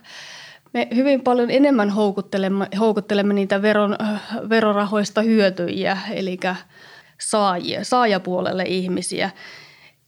me 0.74 0.88
hyvin 0.94 1.20
paljon 1.20 1.50
enemmän 1.50 1.90
houkuttelemme, 1.90 2.68
houkuttelemme 2.78 3.34
niitä 3.34 3.62
veron, 3.62 3.96
verorahoista 4.48 5.22
hyötyjiä, 5.22 5.98
eli 6.12 6.38
saajia, 7.20 7.84
saajapuolelle 7.84 8.62
ihmisiä. 8.62 9.30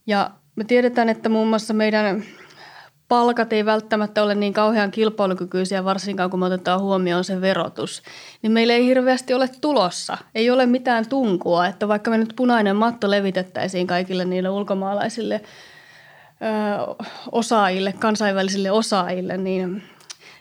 Ja 0.06 0.30
me 0.56 0.64
tiedetään, 0.64 1.08
että 1.08 1.28
muun 1.28 1.49
muassa 1.49 1.75
meidän 1.75 2.25
palkat 3.08 3.52
ei 3.52 3.64
välttämättä 3.64 4.22
ole 4.22 4.34
niin 4.34 4.52
kauhean 4.52 4.90
kilpailukykyisiä, 4.90 5.84
varsinkaan 5.84 6.30
kun 6.30 6.40
me 6.40 6.46
otetaan 6.46 6.80
huomioon 6.80 7.25
se 7.25 7.40
verotus, 7.40 8.02
niin 8.42 8.52
meillä 8.52 8.72
ei 8.72 8.86
hirveästi 8.86 9.34
ole 9.34 9.48
tulossa. 9.60 10.18
Ei 10.34 10.50
ole 10.50 10.66
mitään 10.66 11.08
tunkua, 11.08 11.66
että 11.66 11.88
vaikka 11.88 12.10
me 12.10 12.18
nyt 12.18 12.32
punainen 12.36 12.76
matto 12.76 13.10
levitettäisiin 13.10 13.86
kaikille 13.86 14.25
niille 14.25 14.48
ulkomaalaisille 14.48 15.34
ö, 15.34 17.04
osaajille, 17.32 17.92
kansainvälisille 17.92 18.70
osaajille, 18.70 19.36
niin 19.36 19.82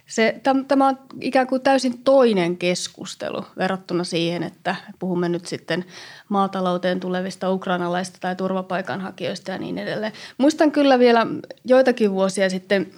se, 0.08 0.42
tämä 0.68 0.88
on 0.88 1.00
ikään 1.22 1.48
kuin 1.48 1.62
täysin 1.62 2.04
toinen 2.04 2.58
keskustelu 2.58 3.46
verrattuna 3.58 4.04
siihen, 4.04 4.44
että 4.44 4.76
puhumme 5.00 5.30
nyt 5.30 5.46
sitten 5.46 5.86
maatalouteen 6.30 7.00
tulevista 7.00 7.52
ukrainalaista 7.52 8.18
tai 8.22 8.36
turvapaikanhakijoista 8.36 9.52
ja 9.52 9.58
niin 9.58 9.78
edelleen. 9.78 10.14
Muistan 10.38 10.72
kyllä 10.72 11.00
vielä 11.00 11.28
joitakin 11.66 12.12
vuosia 12.12 12.50
sitten, 12.50 12.92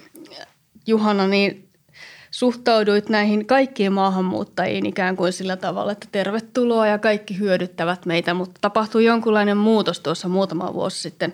Juhana, 0.88 1.28
niin 1.28 1.70
suhtauduit 2.32 3.10
näihin 3.10 3.46
kaikkiin 3.46 3.94
maahanmuuttajiin 3.94 4.86
ikään 4.86 5.16
kuin 5.16 5.34
sillä 5.34 5.58
tavalla, 5.58 5.92
että 5.92 6.08
tervetuloa 6.12 6.88
ja 6.88 6.98
kaikki 6.98 7.40
hyödyttävät 7.40 8.06
meitä, 8.06 8.34
mutta 8.34 8.58
tapahtui 8.62 9.06
jonkunlainen 9.06 9.58
muutos 9.58 10.00
tuossa 10.00 10.28
muutama 10.28 10.74
vuosi 10.74 11.02
sitten. 11.02 11.34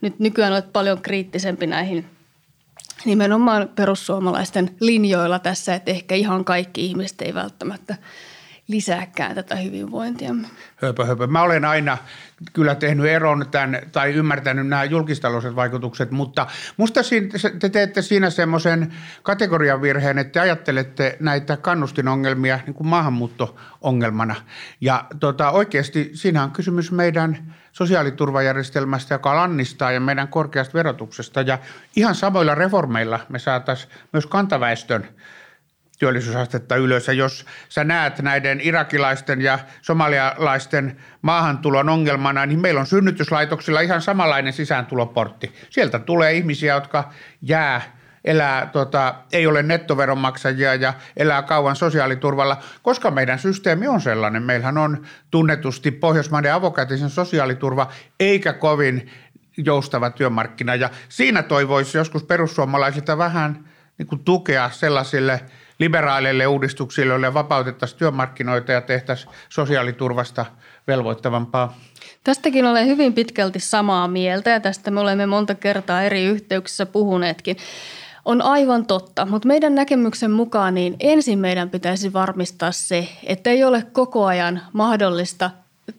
Nyt 0.00 0.18
nykyään 0.18 0.52
olet 0.52 0.72
paljon 0.72 1.02
kriittisempi 1.02 1.66
näihin 1.66 2.06
nimenomaan 3.04 3.68
perussuomalaisten 3.74 4.70
linjoilla 4.80 5.38
tässä, 5.38 5.74
että 5.74 5.90
ehkä 5.90 6.14
ihan 6.14 6.44
kaikki 6.44 6.86
ihmiset 6.86 7.22
ei 7.22 7.34
välttämättä– 7.34 7.96
lisääkään 8.68 9.34
tätä 9.34 9.56
hyvinvointiamme. 9.56 10.48
Höpö, 10.76 11.04
höpö. 11.04 11.26
Mä 11.26 11.42
olen 11.42 11.64
aina 11.64 11.98
kyllä 12.52 12.74
tehnyt 12.74 13.06
eron 13.06 13.46
tämän, 13.50 13.78
tai 13.92 14.12
ymmärtänyt 14.12 14.66
nämä 14.66 14.84
julkistaloudelliset 14.84 15.56
vaikutukset, 15.56 16.10
mutta 16.10 16.46
musta 16.76 17.00
te 17.58 17.68
teette 17.68 18.02
siinä 18.02 18.30
semmoisen 18.30 18.94
kategorian 19.22 19.82
virheen, 19.82 20.18
että 20.18 20.32
te 20.32 20.40
ajattelette 20.40 21.16
näitä 21.20 21.56
kannustinongelmia 21.56 22.60
niin 22.66 22.74
kuin 22.74 22.86
maahanmuutto-ongelmana. 22.86 24.34
Ja 24.80 25.04
tota, 25.20 25.50
oikeasti 25.50 26.10
siinä 26.14 26.42
on 26.42 26.50
kysymys 26.50 26.92
meidän 26.92 27.54
sosiaaliturvajärjestelmästä, 27.74 29.14
joka 29.14 29.36
lannistaa 29.36 29.92
ja 29.92 30.00
meidän 30.00 30.28
korkeasta 30.28 30.74
verotuksesta. 30.74 31.40
Ja 31.40 31.58
ihan 31.96 32.14
samoilla 32.14 32.54
reformeilla 32.54 33.20
me 33.28 33.38
saataisiin 33.38 33.92
myös 34.12 34.26
kantaväestön 34.26 35.08
työllisyysastetta 35.98 36.76
ylös. 36.76 37.06
Ja 37.06 37.12
jos 37.12 37.46
sä 37.68 37.84
näet 37.84 38.22
näiden 38.22 38.60
irakilaisten 38.60 39.40
ja 39.40 39.58
somalialaisten 39.82 40.96
maahantulon 41.22 41.88
ongelmana, 41.88 42.46
niin 42.46 42.60
meillä 42.60 42.80
on 42.80 42.86
synnytyslaitoksilla 42.86 43.80
ihan 43.80 44.02
samanlainen 44.02 44.52
sisääntuloportti. 44.52 45.54
Sieltä 45.70 45.98
tulee 45.98 46.32
ihmisiä, 46.32 46.74
jotka 46.74 47.12
jää 47.42 47.82
elää, 48.24 48.66
tota, 48.66 49.14
ei 49.32 49.46
ole 49.46 49.62
nettoveronmaksajia 49.62 50.74
ja 50.74 50.94
elää 51.16 51.42
kauan 51.42 51.76
sosiaaliturvalla, 51.76 52.56
koska 52.82 53.10
meidän 53.10 53.38
systeemi 53.38 53.88
on 53.88 54.00
sellainen. 54.00 54.42
Meillähän 54.42 54.78
on 54.78 55.06
tunnetusti 55.30 55.90
Pohjoismaiden 55.90 56.54
avokätisen 56.54 57.10
sosiaaliturva, 57.10 57.92
eikä 58.20 58.52
kovin 58.52 59.10
joustava 59.56 60.10
työmarkkina. 60.10 60.74
Ja 60.74 60.90
siinä 61.08 61.42
toivoisi 61.42 61.98
joskus 61.98 62.22
perussuomalaisilta 62.22 63.18
vähän 63.18 63.68
niin 63.98 64.06
kuin 64.06 64.24
tukea 64.24 64.70
sellaisille– 64.70 65.40
liberaaleille 65.78 66.46
uudistuksille, 66.46 67.12
joille 67.12 67.34
vapautettaisiin 67.34 67.98
työmarkkinoita 67.98 68.72
ja 68.72 68.80
tehtäisiin 68.80 69.32
sosiaaliturvasta 69.48 70.46
velvoittavampaa. 70.86 71.78
Tästäkin 72.24 72.64
olen 72.64 72.86
hyvin 72.86 73.12
pitkälti 73.14 73.60
samaa 73.60 74.08
mieltä 74.08 74.50
ja 74.50 74.60
tästä 74.60 74.90
me 74.90 75.00
olemme 75.00 75.26
monta 75.26 75.54
kertaa 75.54 76.02
eri 76.02 76.24
yhteyksissä 76.24 76.86
puhuneetkin. 76.86 77.56
On 78.24 78.42
aivan 78.42 78.86
totta, 78.86 79.26
mutta 79.26 79.48
meidän 79.48 79.74
näkemyksen 79.74 80.30
mukaan 80.30 80.74
niin 80.74 80.96
ensin 81.00 81.38
meidän 81.38 81.70
pitäisi 81.70 82.12
varmistaa 82.12 82.72
se, 82.72 83.08
että 83.26 83.50
ei 83.50 83.64
ole 83.64 83.86
koko 83.92 84.24
ajan 84.24 84.60
mahdollista 84.72 85.50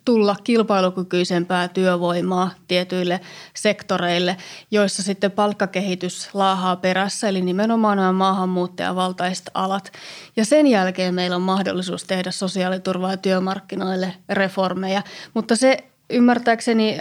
tulla 0.05 0.35
kilpailukykyisempää 0.43 1.67
työvoimaa 1.67 2.51
tietyille 2.67 3.19
sektoreille, 3.53 4.37
joissa 4.71 5.03
sitten 5.03 5.31
palkkakehitys 5.31 6.29
laahaa 6.33 6.75
perässä, 6.75 7.29
eli 7.29 7.41
nimenomaan 7.41 7.97
nämä 7.97 8.11
maahanmuuttajavaltaiset 8.11 9.49
alat. 9.53 9.91
Ja 10.35 10.45
sen 10.45 10.67
jälkeen 10.67 11.13
meillä 11.13 11.35
on 11.35 11.41
mahdollisuus 11.41 12.03
tehdä 12.03 12.31
sosiaaliturvaa 12.31 13.11
ja 13.11 13.17
työmarkkinoille 13.17 14.13
reformeja, 14.29 15.01
mutta 15.33 15.55
se 15.55 15.77
ymmärtääkseni 16.09 16.97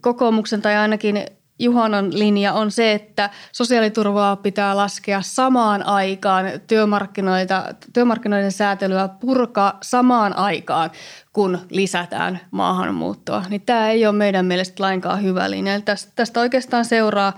kokoomuksen 0.00 0.62
tai 0.62 0.76
ainakin 0.76 1.26
Juhanan 1.62 2.18
linja 2.18 2.52
on 2.52 2.70
se, 2.70 2.92
että 2.92 3.30
sosiaaliturvaa 3.52 4.36
pitää 4.36 4.76
laskea 4.76 5.22
samaan 5.22 5.86
aikaan, 5.86 6.46
työmarkkinoita, 6.66 7.64
työmarkkinoiden 7.92 8.52
säätelyä 8.52 9.08
purkaa 9.08 9.78
samaan 9.82 10.36
aikaan, 10.36 10.90
kun 11.32 11.58
lisätään 11.70 12.40
maahanmuuttoa. 12.50 13.44
Niin 13.48 13.60
tämä 13.60 13.90
ei 13.90 14.06
ole 14.06 14.16
meidän 14.16 14.46
mielestä 14.46 14.82
lainkaan 14.82 15.22
hyvä 15.22 15.50
linja. 15.50 15.74
Eli 15.74 15.82
tästä, 16.14 16.40
oikeastaan 16.40 16.84
seuraa 16.84 17.32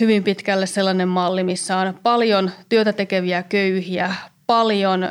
hyvin 0.00 0.24
pitkälle 0.24 0.66
sellainen 0.66 1.08
malli, 1.08 1.44
missä 1.44 1.76
on 1.76 1.98
paljon 2.02 2.50
työtä 2.68 2.92
tekeviä 2.92 3.42
köyhiä, 3.42 4.14
paljon 4.46 5.02
ö, 5.02 5.08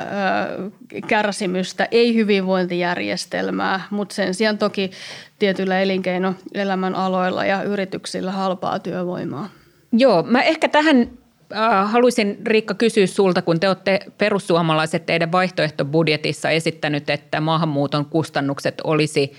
kärsimystä, 1.08 1.88
ei 1.92 2.16
hyvinvointijärjestelmää, 2.16 3.82
mutta 3.90 4.16
sen 4.16 4.34
sijaan 4.34 4.58
toki 4.58 4.92
tietyillä 5.40 5.80
elinkeinoelämän 5.80 6.96
aloilla 6.96 7.46
ja 7.46 7.64
yrityksillä 7.64 8.32
halpaa 8.32 8.80
työvoimaa. 8.80 9.50
Joo, 9.92 10.24
mä 10.24 10.42
ehkä 10.42 10.68
tähän 10.68 11.10
äh, 11.56 11.92
haluaisin 11.92 12.38
Riikka 12.46 12.74
kysyä 12.74 13.08
sulta, 13.08 13.42
kun 13.42 13.60
te 13.60 13.68
olette 13.68 14.00
perussuomalaiset 14.18 15.06
teidän 15.06 15.32
vaihtoehtobudjetissa 15.32 16.50
esittänyt, 16.50 17.10
että 17.10 17.42
maahanmuuton 17.42 18.06
kustannukset 18.06 18.82
olisi 18.84 19.34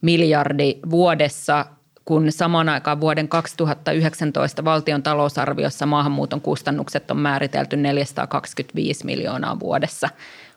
miljardi 0.00 0.74
vuodessa– 0.90 1.64
kun 2.08 2.32
samaan 2.32 2.68
aikaan 2.68 3.00
vuoden 3.00 3.28
2019 3.28 4.64
valtion 4.64 5.02
talousarviossa 5.02 5.86
maahanmuuton 5.86 6.40
kustannukset 6.40 7.10
on 7.10 7.16
määritelty 7.16 7.76
425 7.76 9.04
miljoonaa 9.04 9.60
vuodessa. 9.60 10.08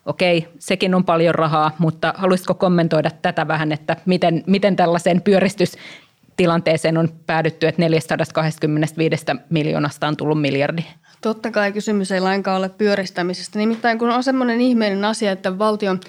Okei, 0.05 0.47
sekin 0.59 0.95
on 0.95 1.03
paljon 1.03 1.35
rahaa, 1.35 1.71
mutta 1.77 2.13
haluaisitko 2.17 2.53
kommentoida 2.53 3.11
tätä 3.21 3.47
vähän, 3.47 3.71
että 3.71 3.97
miten, 4.05 4.43
miten 4.47 4.75
tällaiseen 4.75 5.21
pyöristystilanteeseen 5.21 6.97
on 6.97 7.09
päädytty, 7.27 7.67
että 7.67 7.81
425 7.81 9.25
miljoonasta 9.49 10.07
on 10.07 10.17
tullut 10.17 10.41
miljardi? 10.41 10.83
Totta 11.21 11.51
kai 11.51 11.71
kysymys 11.71 12.11
ei 12.11 12.19
lainkaan 12.19 12.57
ole 12.57 12.69
pyöristämisestä. 12.69 13.59
Nimittäin 13.59 13.99
kun 13.99 14.09
on 14.09 14.23
semmoinen 14.23 14.61
ihmeellinen 14.61 15.05
asia, 15.05 15.31
että 15.31 15.59
valtion 15.59 15.99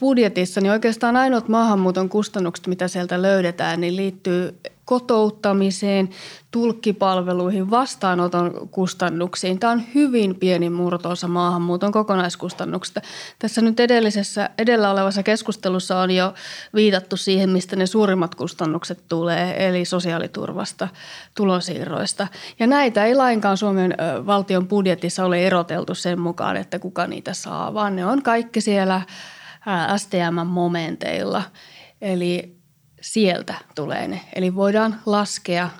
budjetissa, 0.00 0.60
niin 0.60 0.72
oikeastaan 0.72 1.16
ainoat 1.16 1.48
maahanmuuton 1.48 2.08
kustannukset, 2.08 2.66
mitä 2.66 2.88
sieltä 2.88 3.22
löydetään, 3.22 3.80
niin 3.80 3.96
liittyy 3.96 4.60
kotouttamiseen, 4.90 6.08
tulkkipalveluihin, 6.50 7.70
vastaanoton 7.70 8.68
kustannuksiin. 8.70 9.58
Tämä 9.58 9.72
on 9.72 9.82
hyvin 9.94 10.34
pieni 10.34 10.70
murtoosa 10.70 11.28
maahanmuuton 11.28 11.92
kokonaiskustannuksista. 11.92 13.00
Tässä 13.38 13.60
nyt 13.60 13.80
edellisessä, 13.80 14.50
edellä 14.58 14.90
olevassa 14.90 15.22
keskustelussa 15.22 15.98
on 15.98 16.10
jo 16.10 16.34
viitattu 16.74 17.16
siihen, 17.16 17.50
mistä 17.50 17.76
ne 17.76 17.86
suurimmat 17.86 18.34
kustannukset 18.34 19.04
tulee, 19.08 19.68
eli 19.68 19.84
sosiaaliturvasta, 19.84 20.88
tulonsiirroista. 21.34 22.28
Ja 22.58 22.66
näitä 22.66 23.04
ei 23.04 23.14
lainkaan 23.14 23.56
Suomen 23.56 23.94
valtion 24.26 24.68
budjetissa 24.68 25.24
ole 25.24 25.46
eroteltu 25.46 25.94
sen 25.94 26.20
mukaan, 26.20 26.56
että 26.56 26.78
kuka 26.78 27.06
niitä 27.06 27.34
saa, 27.34 27.74
vaan 27.74 27.96
ne 27.96 28.06
on 28.06 28.22
kaikki 28.22 28.60
siellä 28.60 29.02
STM-momenteilla. 29.96 31.42
Eli 32.00 32.59
sieltä 33.00 33.54
tulee 33.74 34.08
ne. 34.08 34.20
Eli 34.34 34.54
voidaan 34.54 35.00
laskea 35.06 35.70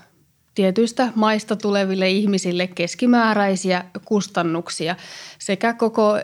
tietyistä 0.55 1.09
maista 1.15 1.57
tuleville 1.57 2.09
ihmisille 2.11 2.67
keskimääräisiä 2.67 3.85
kustannuksia 4.05 4.97
sekä 5.41 5.73
koko 5.73 6.17
ö, 6.17 6.21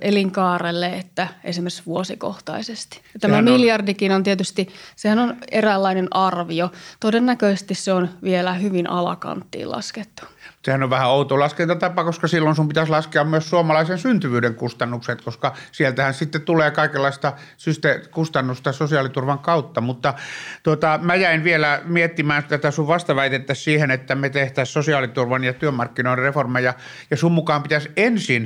elinkaarelle 0.00 0.86
että 0.86 1.28
esimerkiksi 1.44 1.82
vuosikohtaisesti. 1.86 3.00
Tämä 3.20 3.32
sehän 3.32 3.44
miljardikin 3.44 4.12
on 4.12 4.22
tietysti, 4.22 4.68
sehän 4.96 5.18
on 5.18 5.36
eräänlainen 5.50 6.08
arvio. 6.10 6.72
Todennäköisesti 7.00 7.74
se 7.74 7.92
on 7.92 8.08
vielä 8.22 8.54
hyvin 8.54 8.90
alakanttiin 8.90 9.70
laskettu. 9.70 10.22
Sehän 10.64 10.82
on 10.82 10.90
vähän 10.90 11.08
outo 11.08 11.38
laskentatapa, 11.38 12.04
koska 12.04 12.28
silloin 12.28 12.56
sun 12.56 12.68
pitäisi 12.68 12.90
laskea 12.90 13.24
myös 13.24 13.50
suomalaisen 13.50 13.98
syntyvyyden 13.98 14.54
kustannukset, 14.54 15.20
koska 15.20 15.54
sieltähän 15.72 16.14
sitten 16.14 16.42
tulee 16.42 16.70
kaikenlaista 16.70 17.32
syste- 17.56 18.08
kustannusta 18.10 18.72
sosiaaliturvan 18.72 19.38
kautta. 19.38 19.80
Mutta 19.80 20.14
tuota, 20.62 20.98
mä 21.02 21.14
jäin 21.14 21.44
vielä 21.44 21.80
miettimään 21.84 22.44
tätä 22.44 22.70
sun 22.70 22.86
vastaväitettä 22.86 23.54
siihen, 23.54 23.90
että 23.90 24.14
me 24.14 24.30
tehtäisiin 24.30 24.72
sosiaaliturvan 24.72 25.44
ja 25.44 25.52
työmarkkinoiden 25.52 26.24
reformeja, 26.24 26.74
ja 27.10 27.16
sun 27.16 27.32
mukaan 27.32 27.62
pitäisi 27.62 27.92
ensin 27.96 28.37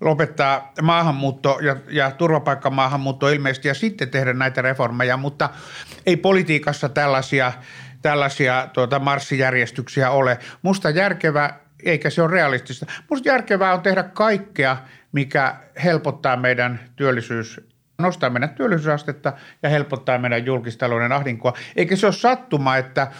lopettaa 0.00 0.72
maahanmuutto 0.82 1.58
ja, 1.62 1.76
ja 1.88 2.10
turvapaikkamaahanmuutto 2.10 3.28
ilmeisesti 3.28 3.68
ja 3.68 3.74
sitten 3.74 4.10
tehdä 4.10 4.32
näitä 4.32 4.62
reformeja, 4.62 5.16
mutta 5.16 5.48
ei 6.06 6.16
politiikassa 6.16 6.88
tällaisia– 6.88 7.52
tällaisia 8.02 8.68
tuota, 8.72 8.98
marssijärjestyksiä 8.98 10.10
ole. 10.10 10.38
Musta 10.62 10.90
järkevä, 10.90 11.54
eikä 11.84 12.10
se 12.10 12.22
ole 12.22 12.30
realistista, 12.30 12.86
musta 13.10 13.28
järkevää 13.28 13.74
on 13.74 13.80
tehdä 13.80 14.02
kaikkea, 14.02 14.76
mikä 15.12 15.56
helpottaa 15.84 16.36
meidän 16.36 16.80
työllisyys 16.96 17.60
nostaa 17.98 18.30
meidän 18.30 18.50
työllisyysastetta 18.50 19.32
ja 19.62 19.68
helpottaa 19.68 20.18
meidän 20.18 20.46
julkistalouden 20.46 21.12
ahdinkoa. 21.12 21.52
Eikä 21.76 21.96
se 21.96 22.06
ole 22.06 22.12
sattuma, 22.12 22.76
että 22.76 23.10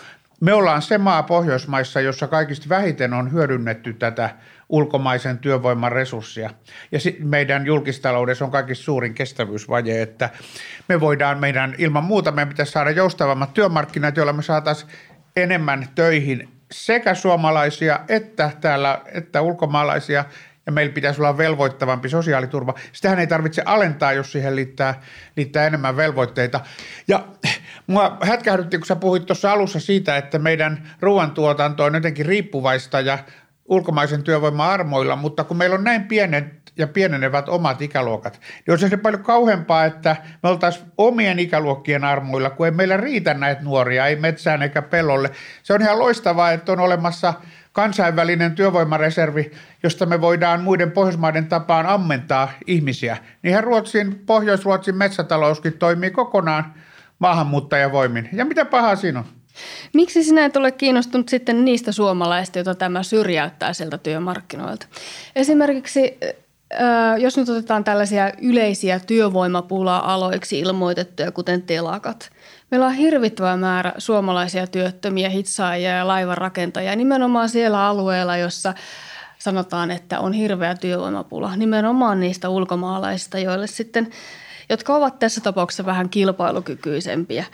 me 0.40 0.52
ollaan 0.52 0.82
se 0.82 0.98
maa 0.98 1.22
Pohjoismaissa, 1.22 2.00
jossa 2.00 2.26
kaikista 2.26 2.68
vähiten 2.68 3.12
on 3.12 3.32
hyödynnetty 3.32 3.92
tätä 3.92 4.30
ulkomaisen 4.70 5.38
työvoiman 5.38 5.92
resurssia. 5.92 6.50
Ja 6.92 6.98
meidän 7.18 7.66
julkistaloudessa 7.66 8.44
on 8.44 8.50
kaikista 8.50 8.84
suurin 8.84 9.14
kestävyysvaje, 9.14 10.02
että 10.02 10.30
me 10.88 11.00
voidaan 11.00 11.38
meidän, 11.38 11.74
ilman 11.78 12.04
muuta 12.04 12.32
meidän 12.32 12.48
pitäisi 12.48 12.72
saada 12.72 12.90
joustavammat 12.90 13.54
työmarkkinat, 13.54 14.16
joilla 14.16 14.32
me 14.32 14.42
saataisiin 14.42 14.90
enemmän 15.36 15.88
töihin 15.94 16.48
sekä 16.72 17.14
suomalaisia 17.14 18.00
että 18.08 18.50
täällä, 18.60 19.00
että 19.12 19.40
ulkomaalaisia 19.40 20.24
ja 20.66 20.72
meillä 20.72 20.92
pitäisi 20.92 21.20
olla 21.20 21.38
velvoittavampi 21.38 22.08
sosiaaliturva. 22.08 22.74
Sitähän 22.92 23.18
ei 23.18 23.26
tarvitse 23.26 23.62
alentaa, 23.64 24.12
jos 24.12 24.32
siihen 24.32 24.56
liittää, 24.56 25.02
liittää 25.36 25.66
enemmän 25.66 25.96
velvoitteita. 25.96 26.60
Ja 27.08 27.24
mua 27.86 28.18
hätkähdytti, 28.22 28.78
kun 28.78 28.86
sä 28.86 28.96
puhuit 28.96 29.26
tuossa 29.26 29.52
alussa 29.52 29.80
siitä, 29.80 30.16
että 30.16 30.38
meidän 30.38 30.90
ruoantuotanto 31.00 31.84
on 31.84 31.94
jotenkin 31.94 32.26
riippuvaista 32.26 33.00
ja 33.00 33.18
ulkomaisen 33.70 34.22
työvoiman 34.22 34.70
armoilla, 34.70 35.16
mutta 35.16 35.44
kun 35.44 35.56
meillä 35.56 35.74
on 35.74 35.84
näin 35.84 36.04
pienet 36.04 36.60
ja 36.76 36.86
pienenevät 36.86 37.48
omat 37.48 37.82
ikäluokat, 37.82 38.40
niin 38.40 38.72
olisi 38.72 38.88
se 38.88 38.96
paljon 38.96 39.22
kauheampaa, 39.22 39.84
että 39.84 40.16
me 40.42 40.48
oltaisiin 40.48 40.86
omien 40.98 41.38
ikäluokkien 41.38 42.04
armoilla, 42.04 42.50
kun 42.50 42.66
ei 42.66 42.72
meillä 42.72 42.96
riitä 42.96 43.34
näitä 43.34 43.62
nuoria, 43.62 44.06
ei 44.06 44.16
metsään 44.16 44.62
eikä 44.62 44.82
pellolle. 44.82 45.30
Se 45.62 45.74
on 45.74 45.82
ihan 45.82 45.98
loistavaa, 45.98 46.52
että 46.52 46.72
on 46.72 46.80
olemassa 46.80 47.34
kansainvälinen 47.72 48.54
työvoimareservi, 48.54 49.50
josta 49.82 50.06
me 50.06 50.20
voidaan 50.20 50.62
muiden 50.62 50.90
Pohjoismaiden 50.90 51.46
tapaan 51.46 51.86
ammentaa 51.86 52.52
ihmisiä. 52.66 53.16
Niinhän 53.42 53.64
Ruotsin, 53.64 54.22
Pohjois-Ruotsin 54.26 54.96
metsätalouskin 54.96 55.72
toimii 55.72 56.10
kokonaan 56.10 56.74
maahanmuuttajavoimin. 57.18 58.28
Ja 58.32 58.44
mitä 58.44 58.64
pahaa 58.64 58.96
siinä 58.96 59.18
on? 59.18 59.39
Miksi 59.92 60.24
sinä 60.24 60.44
et 60.44 60.56
ole 60.56 60.72
kiinnostunut 60.72 61.28
sitten 61.28 61.64
niistä 61.64 61.92
suomalaisista, 61.92 62.58
joita 62.58 62.74
tämä 62.74 63.02
syrjäyttää 63.02 63.72
sieltä 63.72 63.98
työmarkkinoilta? 63.98 64.86
Esimerkiksi 65.36 66.18
jos 67.18 67.36
nyt 67.36 67.48
otetaan 67.48 67.84
tällaisia 67.84 68.32
yleisiä 68.42 69.00
työvoimapula-aloiksi 69.06 70.58
ilmoitettuja, 70.58 71.32
kuten 71.32 71.62
telakat. 71.62 72.30
Meillä 72.70 72.86
on 72.86 72.92
hirvittävä 72.92 73.56
määrä 73.56 73.92
suomalaisia 73.98 74.66
työttömiä, 74.66 75.28
hitsaajia 75.28 75.90
ja 75.90 76.06
laivanrakentajia 76.06 76.96
nimenomaan 76.96 77.48
siellä 77.48 77.86
alueella, 77.86 78.36
jossa 78.36 78.74
sanotaan, 79.38 79.90
että 79.90 80.20
on 80.20 80.32
hirveä 80.32 80.74
työvoimapula. 80.74 81.56
Nimenomaan 81.56 82.20
niistä 82.20 82.48
ulkomaalaisista, 82.48 83.38
joille 83.38 83.66
sitten, 83.66 84.10
jotka 84.68 84.94
ovat 84.94 85.18
tässä 85.18 85.40
tapauksessa 85.40 85.86
vähän 85.86 86.08
kilpailukykyisempiä. 86.08 87.44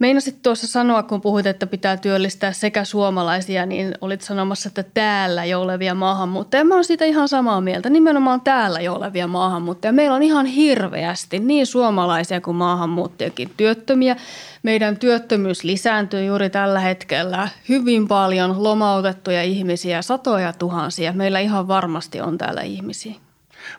Meinasit 0.00 0.42
tuossa 0.42 0.66
sanoa, 0.66 1.02
kun 1.02 1.20
puhuit, 1.20 1.46
että 1.46 1.66
pitää 1.66 1.96
työllistää 1.96 2.52
sekä 2.52 2.84
suomalaisia, 2.84 3.66
niin 3.66 3.94
olit 4.00 4.20
sanomassa, 4.20 4.68
että 4.68 4.82
täällä 4.94 5.44
jo 5.44 5.60
olevia 5.60 5.94
maahanmuuttajia. 5.94 6.64
Mä 6.64 6.74
oon 6.74 6.84
siitä 6.84 7.04
ihan 7.04 7.28
samaa 7.28 7.60
mieltä. 7.60 7.90
Nimenomaan 7.90 8.40
täällä 8.40 8.80
jo 8.80 8.94
olevia 8.94 9.26
maahanmuuttajia. 9.26 9.92
Meillä 9.92 10.16
on 10.16 10.22
ihan 10.22 10.46
hirveästi 10.46 11.38
niin 11.38 11.66
suomalaisia 11.66 12.40
kuin 12.40 12.56
maahanmuuttajakin 12.56 13.50
työttömiä. 13.56 14.16
Meidän 14.62 14.96
työttömyys 14.96 15.64
lisääntyy 15.64 16.24
juuri 16.24 16.50
tällä 16.50 16.80
hetkellä. 16.80 17.48
Hyvin 17.68 18.08
paljon 18.08 18.62
lomautettuja 18.62 19.42
ihmisiä, 19.42 20.02
satoja 20.02 20.52
tuhansia. 20.52 21.12
Meillä 21.12 21.40
ihan 21.40 21.68
varmasti 21.68 22.20
on 22.20 22.38
täällä 22.38 22.60
ihmisiä. 22.62 23.14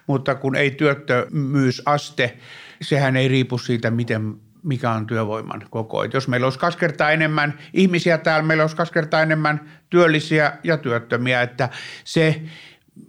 Mutta 0.07 0.35
kun 0.35 0.55
ei 0.55 0.71
työttömyysaste, 0.71 2.37
sehän 2.81 3.15
ei 3.15 3.27
riipu 3.27 3.57
siitä, 3.57 3.91
miten 3.91 4.35
mikä 4.63 4.91
on 4.91 5.07
työvoiman 5.07 5.61
koko. 5.69 6.03
Et 6.03 6.13
jos 6.13 6.27
meillä 6.27 6.45
olisi 6.45 6.59
kaksi 6.59 6.77
kertaa 6.77 7.11
enemmän 7.11 7.53
ihmisiä 7.73 8.17
täällä, 8.17 8.43
meillä 8.47 8.63
olisi 8.63 8.75
kaksi 8.75 8.93
kertaa 8.93 9.21
enemmän 9.21 9.69
työllisiä 9.89 10.53
ja 10.63 10.77
työttömiä, 10.77 11.41
että 11.41 11.69
se 12.03 12.41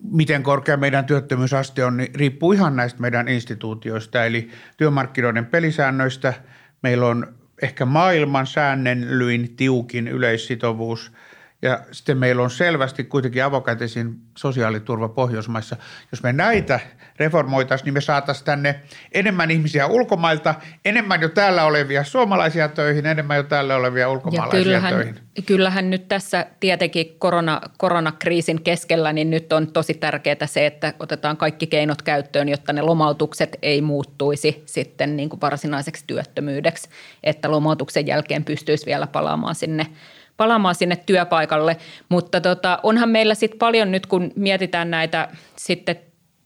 miten 0.02 0.42
korkea 0.42 0.76
meidän 0.76 1.04
työttömyysaste 1.04 1.84
on, 1.84 1.96
niin 1.96 2.14
riippuu 2.14 2.52
ihan 2.52 2.76
näistä 2.76 3.00
meidän 3.00 3.28
instituutioista, 3.28 4.24
eli 4.24 4.50
työmarkkinoiden 4.76 5.46
pelisäännöistä. 5.46 6.34
Meillä 6.82 7.06
on 7.06 7.34
ehkä 7.62 7.84
maailman 7.84 8.46
säännellyin 8.46 9.56
tiukin 9.56 10.08
yleissitovuus– 10.08 11.12
ja 11.62 11.80
sitten 11.92 12.18
meillä 12.18 12.42
on 12.42 12.50
selvästi 12.50 13.04
kuitenkin 13.04 13.44
avokätisin 13.44 14.14
sosiaaliturva 14.38 15.08
Pohjoismaissa. 15.08 15.76
Jos 16.12 16.22
me 16.22 16.32
näitä 16.32 16.80
reformoitaisiin, 17.16 17.84
niin 17.84 17.94
me 17.94 18.00
saataisiin 18.00 18.44
tänne 18.44 18.80
enemmän 19.12 19.50
ihmisiä 19.50 19.86
ulkomailta, 19.86 20.54
enemmän 20.84 21.20
jo 21.20 21.28
täällä 21.28 21.64
olevia 21.64 22.04
suomalaisia 22.04 22.68
töihin, 22.68 23.06
enemmän 23.06 23.36
jo 23.36 23.42
täällä 23.42 23.76
olevia 23.76 24.10
ulkomaalaisia 24.10 24.58
ja 24.58 24.64
kyllähän, 24.64 24.94
töihin. 24.94 25.14
Kyllähän 25.46 25.90
nyt 25.90 26.08
tässä 26.08 26.46
tietenkin 26.60 27.16
korona, 27.18 27.60
koronakriisin 27.78 28.62
keskellä, 28.62 29.12
niin 29.12 29.30
nyt 29.30 29.52
on 29.52 29.72
tosi 29.72 29.94
tärkeää 29.94 30.46
se, 30.46 30.66
että 30.66 30.94
otetaan 31.00 31.36
kaikki 31.36 31.66
keinot 31.66 32.02
käyttöön, 32.02 32.48
jotta 32.48 32.72
ne 32.72 32.82
lomautukset 32.82 33.56
ei 33.62 33.82
muuttuisi 33.82 34.62
sitten 34.66 35.16
niin 35.16 35.28
kuin 35.28 35.40
varsinaiseksi 35.40 36.04
työttömyydeksi, 36.06 36.88
että 37.22 37.50
lomautuksen 37.50 38.06
jälkeen 38.06 38.44
pystyisi 38.44 38.86
vielä 38.86 39.06
palaamaan 39.06 39.54
sinne– 39.54 39.86
palaamaan 40.36 40.74
sinne 40.74 40.96
työpaikalle. 40.96 41.76
Mutta 42.08 42.40
tota, 42.40 42.78
onhan 42.82 43.08
meillä 43.08 43.34
sitten 43.34 43.58
paljon 43.58 43.90
nyt, 43.90 44.06
kun 44.06 44.32
mietitään 44.36 44.90
näitä 44.90 45.28
sitten 45.56 45.96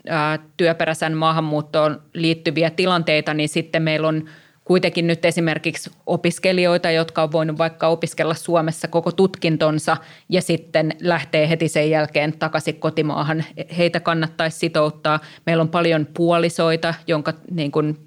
ää, 0.08 0.38
työperäisen 0.56 1.16
maahanmuuttoon 1.16 2.02
liittyviä 2.14 2.70
tilanteita, 2.70 3.34
niin 3.34 3.48
sitten 3.48 3.82
meillä 3.82 4.08
on 4.08 4.24
kuitenkin 4.64 5.06
nyt 5.06 5.24
esimerkiksi 5.24 5.90
opiskelijoita, 6.06 6.90
jotka 6.90 7.22
on 7.22 7.32
voinut 7.32 7.58
vaikka 7.58 7.88
opiskella 7.88 8.34
Suomessa 8.34 8.88
koko 8.88 9.12
tutkintonsa 9.12 9.96
ja 10.28 10.42
sitten 10.42 10.92
lähtee 11.00 11.48
heti 11.48 11.68
sen 11.68 11.90
jälkeen 11.90 12.38
takaisin 12.38 12.80
kotimaahan. 12.80 13.44
Heitä 13.78 14.00
kannattaisi 14.00 14.58
sitouttaa. 14.58 15.20
Meillä 15.46 15.60
on 15.60 15.68
paljon 15.68 16.06
puolisoita, 16.16 16.94
jonka 17.06 17.32
niin 17.50 17.72
kuin, 17.72 18.06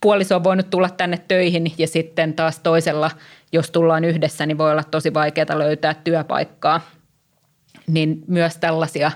puoliso 0.00 0.36
on 0.36 0.44
voinut 0.44 0.70
tulla 0.70 0.90
tänne 0.90 1.18
töihin 1.28 1.72
ja 1.78 1.86
sitten 1.86 2.34
taas 2.34 2.58
toisella– 2.58 3.10
jos 3.52 3.70
tullaan 3.70 4.04
yhdessä, 4.04 4.46
niin 4.46 4.58
voi 4.58 4.72
olla 4.72 4.84
tosi 4.84 5.14
vaikeaa 5.14 5.58
löytää 5.58 5.94
työpaikkaa. 5.94 6.80
Niin 7.86 8.24
myös 8.26 8.56
tällaisia, 8.56 9.10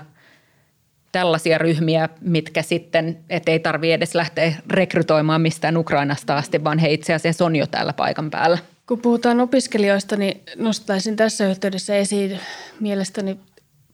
tällaisia 1.11 1.57
ryhmiä, 1.57 2.09
mitkä 2.21 2.61
sitten, 2.61 3.19
et 3.29 3.49
ei 3.49 3.59
tarvitse 3.59 3.93
edes 3.93 4.15
lähteä 4.15 4.53
rekrytoimaan 4.69 5.41
mistään 5.41 5.77
Ukrainasta 5.77 6.37
asti, 6.37 6.63
vaan 6.63 6.79
he 6.79 6.91
itse 6.91 7.13
asiassa 7.13 7.45
on 7.45 7.55
jo 7.55 7.67
täällä 7.67 7.93
paikan 7.93 8.31
päällä. 8.31 8.57
Kun 8.87 9.01
puhutaan 9.01 9.41
opiskelijoista, 9.41 10.15
niin 10.15 10.41
nostaisin 10.55 11.15
tässä 11.15 11.47
yhteydessä 11.47 11.95
esiin 11.95 12.39
mielestäni 12.79 13.39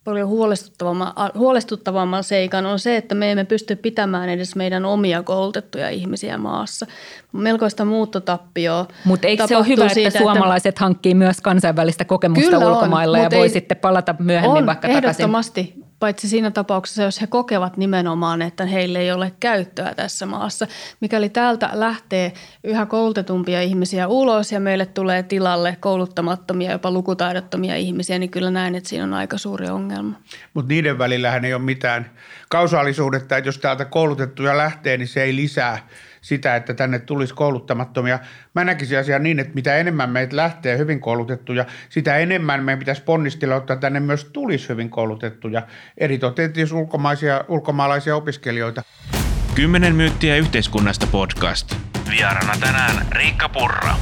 paljon 0.03 0.27
huolestuttavamman, 0.27 1.13
huolestuttavamman 1.35 2.23
seikan 2.23 2.65
on 2.65 2.79
se, 2.79 2.97
että 2.97 3.15
me 3.15 3.31
emme 3.31 3.43
pysty 3.43 3.75
pitämään 3.75 4.29
edes 4.29 4.55
meidän 4.55 4.85
omia 4.85 5.23
koulutettuja 5.23 5.89
ihmisiä 5.89 6.37
maassa. 6.37 6.87
Melkoista 7.31 7.85
muuttotappioa. 7.85 8.87
Mutta 9.05 9.27
eikö 9.27 9.47
se 9.47 9.57
ole 9.57 9.67
hyvä, 9.67 9.89
siitä, 9.89 10.07
että 10.07 10.19
suomalaiset 10.19 10.69
että... 10.69 10.83
hankkii 10.83 11.13
myös 11.13 11.41
kansainvälistä 11.41 12.05
kokemusta 12.05 12.51
Kyllä 12.51 12.69
ulkomailla 12.69 13.17
on, 13.17 13.23
ja 13.23 13.29
voi 13.31 13.41
ei, 13.41 13.49
sitten 13.49 13.77
palata 13.77 14.15
myöhemmin 14.19 14.57
on, 14.57 14.65
vaikka 14.65 14.87
takaisin? 14.87 15.09
ehdottomasti 15.09 15.82
paitsi 16.03 16.27
siinä 16.27 16.51
tapauksessa, 16.51 17.03
jos 17.03 17.21
he 17.21 17.27
kokevat 17.27 17.77
nimenomaan, 17.77 18.41
että 18.41 18.65
heille 18.65 18.99
ei 18.99 19.11
ole 19.11 19.33
käyttöä 19.39 19.93
tässä 19.95 20.25
maassa. 20.25 20.67
Mikäli 20.99 21.29
täältä 21.29 21.69
lähtee 21.73 22.33
yhä 22.63 22.85
koulutetumpia 22.85 23.61
ihmisiä 23.61 24.07
ulos 24.07 24.51
ja 24.51 24.59
meille 24.59 24.85
tulee 24.85 25.23
tilalle 25.23 25.77
kouluttamattomia, 25.79 26.71
jopa 26.71 26.91
lukutaidottomia 26.91 27.75
ihmisiä, 27.75 28.19
niin 28.19 28.29
kyllä 28.29 28.51
näen, 28.51 28.75
että 28.75 28.89
siinä 28.89 29.03
on 29.03 29.13
aika 29.13 29.37
suuri 29.37 29.69
ongelma. 29.69 30.19
Mutta 30.53 30.69
niiden 30.69 30.97
välillähän 30.97 31.45
ei 31.45 31.53
ole 31.53 31.61
mitään 31.61 32.11
kausaalisuudetta, 32.49 33.37
että 33.37 33.47
jos 33.47 33.57
täältä 33.57 33.85
koulutettuja 33.85 34.57
lähtee, 34.57 34.97
niin 34.97 35.07
se 35.07 35.23
ei 35.23 35.35
lisää– 35.35 35.77
sitä, 36.23 36.55
että 36.55 36.73
tänne 36.73 36.99
tulisi 36.99 37.33
kouluttamattomia. 37.33 38.19
Mä 38.55 38.63
näkisin 38.63 38.99
asian 38.99 39.23
niin, 39.23 39.39
että 39.39 39.53
mitä 39.53 39.75
enemmän 39.75 40.09
meitä 40.09 40.35
lähtee 40.35 40.77
hyvin 40.77 40.99
koulutettuja, 40.99 41.65
sitä 41.89 42.17
enemmän 42.17 42.63
meidän 42.63 42.79
pitäisi 42.79 43.03
ponnistella, 43.03 43.55
että 43.55 43.75
tänne 43.75 43.99
myös 43.99 44.25
tulisi 44.25 44.69
hyvin 44.69 44.89
koulutettuja, 44.89 45.61
eri 45.97 46.19
tietysti 46.35 46.75
ulkomaisia, 46.75 47.43
ulkomaalaisia 47.47 48.15
opiskelijoita. 48.15 48.83
Kymmenen 49.55 49.95
myyttiä 49.95 50.35
yhteiskunnasta 50.35 51.07
podcast. 51.07 51.75
Vierana 52.11 52.53
tänään 52.59 53.07
Riikka 53.11 53.49
Purra. 53.49 53.95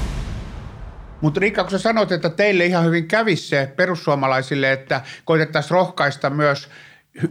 Mutta 1.22 1.40
Riikka, 1.40 1.64
kun 1.64 1.72
sä 1.72 1.80
sanoit, 1.80 2.12
että 2.12 2.30
teille 2.30 2.66
ihan 2.66 2.86
hyvin 2.86 3.08
kävisi 3.08 3.48
se 3.48 3.74
perussuomalaisille, 3.76 4.72
että 4.72 5.02
koitettaisiin 5.26 5.72
rohkaista 5.72 6.30
myös– 6.30 6.70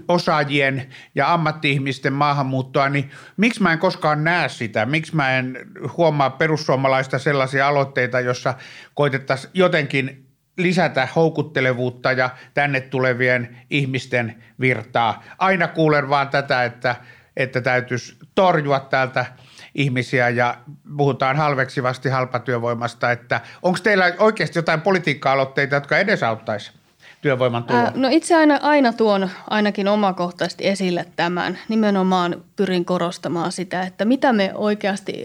osaajien 0.09 0.87
ja 1.15 1.33
ammatti-ihmisten 1.33 2.13
maahanmuuttoa, 2.13 2.89
niin 2.89 3.11
miksi 3.37 3.63
mä 3.63 3.73
en 3.73 3.79
koskaan 3.79 4.25
näe 4.25 4.49
sitä? 4.49 4.87
Miksi 4.87 5.17
mä 5.17 5.39
en 5.39 5.59
huomaa 5.97 6.31
perussuomalaista 6.31 7.19
sellaisia 7.19 7.69
aloitteita, 7.69 8.21
jossa 8.21 8.55
koitettaisiin 8.95 9.51
jotenkin 9.55 10.27
lisätä 10.57 11.09
houkuttelevuutta 11.17 12.13
ja 12.13 12.31
tänne 12.55 12.81
tulevien 12.81 13.57
ihmisten 13.71 14.43
virtaa? 14.61 15.25
Aina 15.39 15.69
kuulen 15.69 16.09
vaan 16.09 16.29
tätä, 16.29 16.65
että, 16.65 16.97
että 17.37 17.61
täytyisi 17.61 18.17
torjua 18.35 18.81
täältä 18.81 19.27
ihmisiä 19.75 20.29
ja 20.29 20.59
puhutaan 20.97 21.37
halveksivasti 21.37 22.09
halpatyövoimasta, 22.09 23.11
että 23.13 23.41
onko 23.63 23.79
teillä 23.83 24.13
oikeasti 24.19 24.59
jotain 24.59 24.81
politiikka-aloitteita, 24.81 25.75
jotka 25.75 25.99
edesauttaisivat? 25.99 26.80
Työvoiman 27.21 27.65
tuloa? 27.65 27.93
No 27.95 28.09
itse 28.11 28.37
aina, 28.37 28.59
aina 28.63 28.93
tuon 28.93 29.31
ainakin 29.51 29.89
omakohtaisesti 29.89 30.67
esille 30.67 31.07
tämän. 31.17 31.59
Nimenomaan 31.69 32.45
pyrin 32.57 32.85
korostamaan 32.85 33.53
sitä, 33.53 33.83
että 33.83 34.05
mitä 34.05 34.33
me 34.33 34.53
oikeasti 34.55 35.25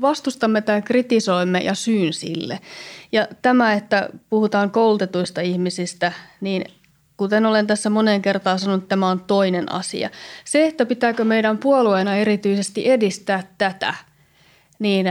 vastustamme 0.00 0.60
tai 0.60 0.82
kritisoimme 0.82 1.58
ja 1.58 1.74
syyn 1.74 2.12
sille. 2.12 2.60
Ja 3.12 3.28
tämä, 3.42 3.72
että 3.72 4.08
puhutaan 4.30 4.70
koulutetuista 4.70 5.40
ihmisistä, 5.40 6.12
niin 6.40 6.64
Kuten 7.16 7.46
olen 7.46 7.66
tässä 7.66 7.90
moneen 7.90 8.22
kertaan 8.22 8.58
sanonut, 8.58 8.88
tämä 8.88 9.08
on 9.08 9.20
toinen 9.20 9.72
asia. 9.72 10.10
Se, 10.44 10.66
että 10.66 10.86
pitääkö 10.86 11.24
meidän 11.24 11.58
puolueena 11.58 12.16
erityisesti 12.16 12.90
edistää 12.90 13.42
tätä, 13.58 13.94
niin 14.78 15.06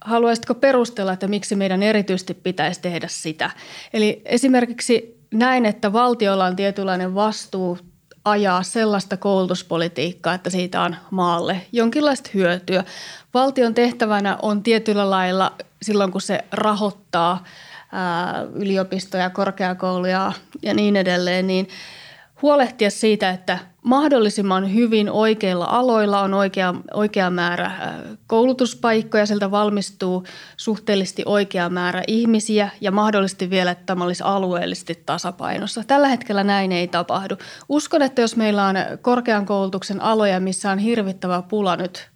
haluaisitko 0.00 0.54
perustella, 0.54 1.12
että 1.12 1.28
miksi 1.28 1.56
meidän 1.56 1.82
erityisesti 1.82 2.34
pitäisi 2.34 2.80
tehdä 2.80 3.08
sitä? 3.08 3.50
Eli 3.92 4.22
esimerkiksi 4.24 5.17
näin, 5.34 5.66
että 5.66 5.92
valtiolla 5.92 6.44
on 6.44 6.56
tietynlainen 6.56 7.14
vastuu 7.14 7.78
ajaa 8.24 8.62
sellaista 8.62 9.16
koulutuspolitiikkaa, 9.16 10.34
että 10.34 10.50
siitä 10.50 10.82
on 10.82 10.96
maalle 11.10 11.60
jonkinlaista 11.72 12.30
hyötyä. 12.34 12.84
Valtion 13.34 13.74
tehtävänä 13.74 14.38
on 14.42 14.62
tietyllä 14.62 15.10
lailla 15.10 15.52
silloin, 15.82 16.12
kun 16.12 16.20
se 16.20 16.44
rahoittaa 16.52 17.44
yliopistoja, 18.54 19.30
korkeakouluja 19.30 20.32
ja 20.62 20.74
niin 20.74 20.96
edelleen, 20.96 21.46
niin 21.46 21.68
huolehtia 22.42 22.90
siitä, 22.90 23.30
että 23.30 23.58
mahdollisimman 23.88 24.74
hyvin 24.74 25.10
oikeilla 25.10 25.64
aloilla 25.64 26.20
on 26.20 26.34
oikea, 26.34 26.74
oikea 26.94 27.30
määrä 27.30 27.70
koulutuspaikkoja, 28.26 29.26
sieltä 29.26 29.50
valmistuu 29.50 30.24
suhteellisesti 30.56 31.22
oikea 31.26 31.68
määrä 31.68 32.02
ihmisiä 32.06 32.70
ja 32.80 32.90
mahdollisesti 32.90 33.50
vielä, 33.50 33.70
että 33.70 33.86
tämä 33.86 34.04
olisi 34.04 34.22
alueellisesti 34.22 35.02
tasapainossa. 35.06 35.84
Tällä 35.86 36.08
hetkellä 36.08 36.44
näin 36.44 36.72
ei 36.72 36.88
tapahdu. 36.88 37.36
Uskon, 37.68 38.02
että 38.02 38.20
jos 38.20 38.36
meillä 38.36 38.66
on 38.66 38.76
korkean 39.02 39.46
koulutuksen 39.46 40.02
aloja, 40.02 40.40
missä 40.40 40.70
on 40.70 40.78
hirvittävä 40.78 41.42
pula 41.42 41.76
nyt 41.76 42.10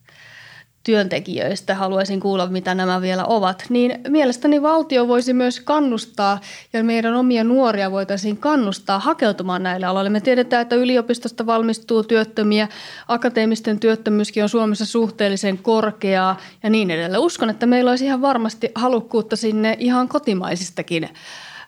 työntekijöistä, 0.85 1.75
haluaisin 1.75 2.21
kuulla 2.21 2.47
mitä 2.47 2.75
nämä 2.75 3.01
vielä 3.01 3.25
ovat, 3.25 3.65
niin 3.69 4.01
mielestäni 4.09 4.63
valtio 4.63 5.09
voisi 5.09 5.33
myös 5.33 5.61
kannustaa 5.61 6.41
ja 6.73 6.85
meidän 6.85 7.15
omia 7.15 7.45
nuoria 7.45 7.91
voitaisiin 7.91 8.37
kannustaa 8.37 8.99
hakeutumaan 8.99 9.63
näille 9.63 9.87
aloille. 9.87 10.11
Me 10.11 10.21
tiedetään, 10.21 10.63
että 10.63 10.77
yliopistosta 10.77 11.47
valmistuu 11.47 12.03
työttömiä, 12.05 12.69
akateemisten 13.09 13.81
työttömyyskin 13.81 14.43
on 14.43 14.49
Suomessa 14.49 14.87
suhteellisen 14.87 15.59
korkeaa 15.59 16.37
ja 16.63 16.71
niin 16.71 16.91
edelleen. 16.91 17.23
Uskon, 17.23 17.51
että 17.51 17.67
meillä 17.67 17.91
olisi 17.91 18.05
ihan 18.05 18.23
varmasti 18.23 18.73
halukkuutta 18.75 19.37
sinne 19.37 19.77
ihan 19.81 20.09
kotimaisistakin, 20.09 21.09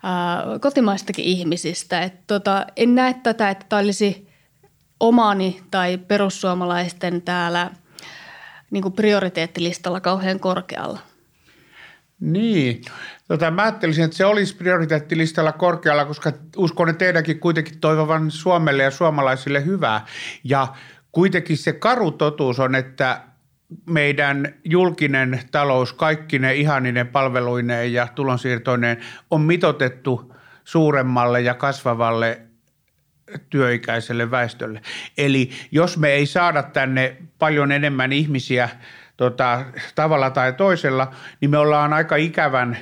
ää, 0.02 0.44
kotimaistakin 0.60 1.24
ihmisistä. 1.24 2.02
Et 2.02 2.26
tota, 2.26 2.66
en 2.76 2.94
näe 2.94 3.14
tätä, 3.22 3.50
että 3.50 3.66
tämä 3.68 3.80
olisi 3.80 4.28
omani 5.00 5.60
tai 5.70 5.98
perussuomalaisten 5.98 7.22
täällä– 7.22 7.70
niin 8.74 8.82
kuin 8.82 8.94
prioriteettilistalla 8.94 10.00
kauhean 10.00 10.40
korkealla. 10.40 10.98
Niin, 12.20 12.82
tota, 13.28 13.50
mä 13.50 13.62
ajattelisin, 13.62 14.04
että 14.04 14.16
se 14.16 14.24
olisi 14.24 14.56
prioriteettilistalla 14.56 15.52
korkealla, 15.52 16.04
koska 16.04 16.32
uskon, 16.56 16.88
että 16.88 16.98
teidänkin 16.98 17.40
kuitenkin 17.40 17.80
toivovan 17.80 18.30
Suomelle 18.30 18.82
ja 18.82 18.90
suomalaisille 18.90 19.64
hyvää. 19.64 20.06
Ja 20.44 20.68
kuitenkin 21.12 21.56
se 21.56 21.72
karu 21.72 22.10
totuus 22.10 22.60
on, 22.60 22.74
että 22.74 23.20
meidän 23.86 24.54
julkinen 24.64 25.40
talous 25.50 25.92
kaikkine 25.92 26.54
ihaninen 26.54 27.08
palveluineen 27.08 27.92
ja 27.92 28.08
tulonsiirtoineen 28.14 28.96
on 29.30 29.40
mitotettu 29.40 30.34
suuremmalle 30.64 31.40
ja 31.40 31.54
kasvavalle 31.54 32.40
työikäiselle 33.50 34.30
väestölle. 34.30 34.82
Eli 35.18 35.50
jos 35.70 35.98
me 35.98 36.08
ei 36.08 36.26
saada 36.26 36.62
tänne 36.62 37.16
paljon 37.38 37.72
enemmän 37.72 38.12
ihmisiä 38.12 38.68
tota, 39.16 39.64
tavalla 39.94 40.30
tai 40.30 40.52
toisella, 40.52 41.14
niin 41.40 41.50
me 41.50 41.58
ollaan 41.58 41.92
aika 41.92 42.16
ikävän 42.16 42.78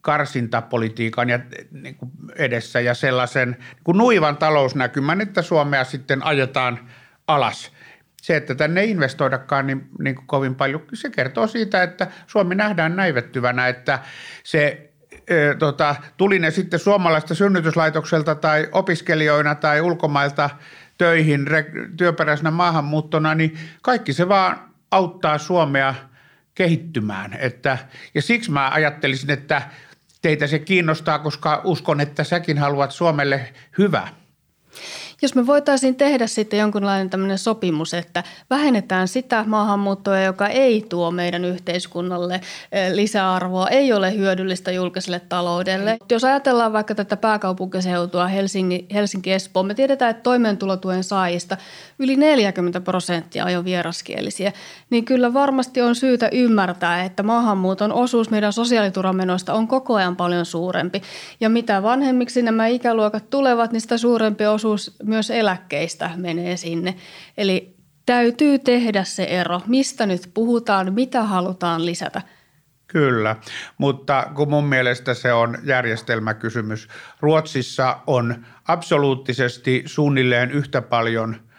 karsintapolitiikan 0.00 1.28
ja, 1.28 1.40
niin 1.70 1.94
kuin 1.94 2.10
edessä 2.36 2.80
ja 2.80 2.94
sellaisen 2.94 3.50
niin 3.50 3.82
kuin 3.84 3.98
nuivan 3.98 4.36
talousnäkymän, 4.36 5.20
että 5.20 5.42
Suomea 5.42 5.84
sitten 5.84 6.22
ajetaan 6.22 6.90
alas. 7.26 7.72
Se, 8.22 8.36
että 8.36 8.54
tänne 8.54 8.80
ei 8.80 8.90
investoidakaan 8.90 9.66
niin, 9.66 9.88
niin 9.98 10.14
kuin 10.14 10.26
kovin 10.26 10.54
paljon, 10.54 10.82
se 10.94 11.10
kertoo 11.10 11.46
siitä, 11.46 11.82
että 11.82 12.06
Suomi 12.26 12.54
nähdään 12.54 12.96
näivettyvänä, 12.96 13.68
että 13.68 13.98
se 14.44 14.89
tota, 15.58 15.96
tuli 16.16 16.38
ne 16.38 16.50
sitten 16.50 16.80
suomalaista 16.80 17.34
synnytyslaitokselta 17.34 18.34
tai 18.34 18.68
opiskelijoina 18.72 19.54
tai 19.54 19.80
ulkomailta 19.80 20.50
töihin 20.98 21.46
työperäisenä 21.96 22.50
maahanmuuttona, 22.50 23.34
niin 23.34 23.58
kaikki 23.82 24.12
se 24.12 24.28
vaan 24.28 24.70
auttaa 24.90 25.38
Suomea 25.38 25.94
kehittymään. 26.54 27.36
Että, 27.40 27.78
ja 28.14 28.22
siksi 28.22 28.50
mä 28.50 28.70
ajattelisin, 28.70 29.30
että 29.30 29.62
teitä 30.22 30.46
se 30.46 30.58
kiinnostaa, 30.58 31.18
koska 31.18 31.60
uskon, 31.64 32.00
että 32.00 32.24
säkin 32.24 32.58
haluat 32.58 32.90
Suomelle 32.90 33.52
hyvää. 33.78 34.08
Jos 35.22 35.34
me 35.34 35.46
voitaisiin 35.46 35.96
tehdä 35.96 36.26
sitten 36.26 36.58
jonkunlainen 36.58 37.10
tämmöinen 37.10 37.38
sopimus, 37.38 37.94
että 37.94 38.24
vähennetään 38.50 39.08
sitä 39.08 39.44
maahanmuuttoa, 39.46 40.20
joka 40.20 40.46
ei 40.46 40.86
tuo 40.88 41.10
meidän 41.10 41.44
yhteiskunnalle 41.44 42.40
eh, 42.72 42.92
lisäarvoa, 42.92 43.68
ei 43.68 43.92
ole 43.92 44.16
hyödyllistä 44.16 44.70
julkiselle 44.70 45.20
taloudelle. 45.28 45.98
Jos 46.10 46.24
ajatellaan 46.24 46.72
vaikka 46.72 46.94
tätä 46.94 47.16
pääkaupunkiseutua 47.16 48.26
Helsinki, 48.26 48.86
Helsinki-Espoo, 48.94 49.62
me 49.62 49.74
tiedetään, 49.74 50.10
että 50.10 50.22
toimeentulotuen 50.22 51.04
saajista 51.04 51.56
yli 52.00 52.16
40 52.16 52.80
prosenttia 52.80 53.44
on 53.44 53.52
jo 53.52 53.64
vieraskielisiä, 53.64 54.52
niin 54.90 55.04
kyllä 55.04 55.32
varmasti 55.32 55.82
on 55.82 55.94
syytä 55.94 56.28
ymmärtää, 56.32 57.04
että 57.04 57.22
maahanmuuton 57.22 57.92
osuus 57.92 58.30
meidän 58.30 58.52
sosiaaliturvamenoista 58.52 59.54
on 59.54 59.68
koko 59.68 59.94
ajan 59.94 60.16
paljon 60.16 60.46
suurempi. 60.46 61.02
Ja 61.40 61.48
mitä 61.48 61.82
vanhemmiksi 61.82 62.42
nämä 62.42 62.66
ikäluokat 62.66 63.30
tulevat, 63.30 63.72
niin 63.72 63.80
sitä 63.80 63.98
suurempi 63.98 64.46
osuus 64.46 64.96
myös 65.02 65.30
eläkkeistä 65.30 66.10
menee 66.16 66.56
sinne. 66.56 66.94
Eli 67.38 67.76
täytyy 68.06 68.58
tehdä 68.58 69.04
se 69.04 69.24
ero, 69.24 69.60
mistä 69.66 70.06
nyt 70.06 70.30
puhutaan, 70.34 70.94
mitä 70.94 71.22
halutaan 71.22 71.86
lisätä. 71.86 72.22
Kyllä, 72.86 73.36
mutta 73.78 74.26
kun 74.34 74.50
mun 74.50 74.64
mielestä 74.64 75.14
se 75.14 75.32
on 75.32 75.58
järjestelmäkysymys. 75.64 76.88
Ruotsissa 77.20 77.98
on 78.06 78.46
absoluuttisesti 78.68 79.82
suunnilleen 79.86 80.50
yhtä 80.50 80.82
paljon– 80.82 81.36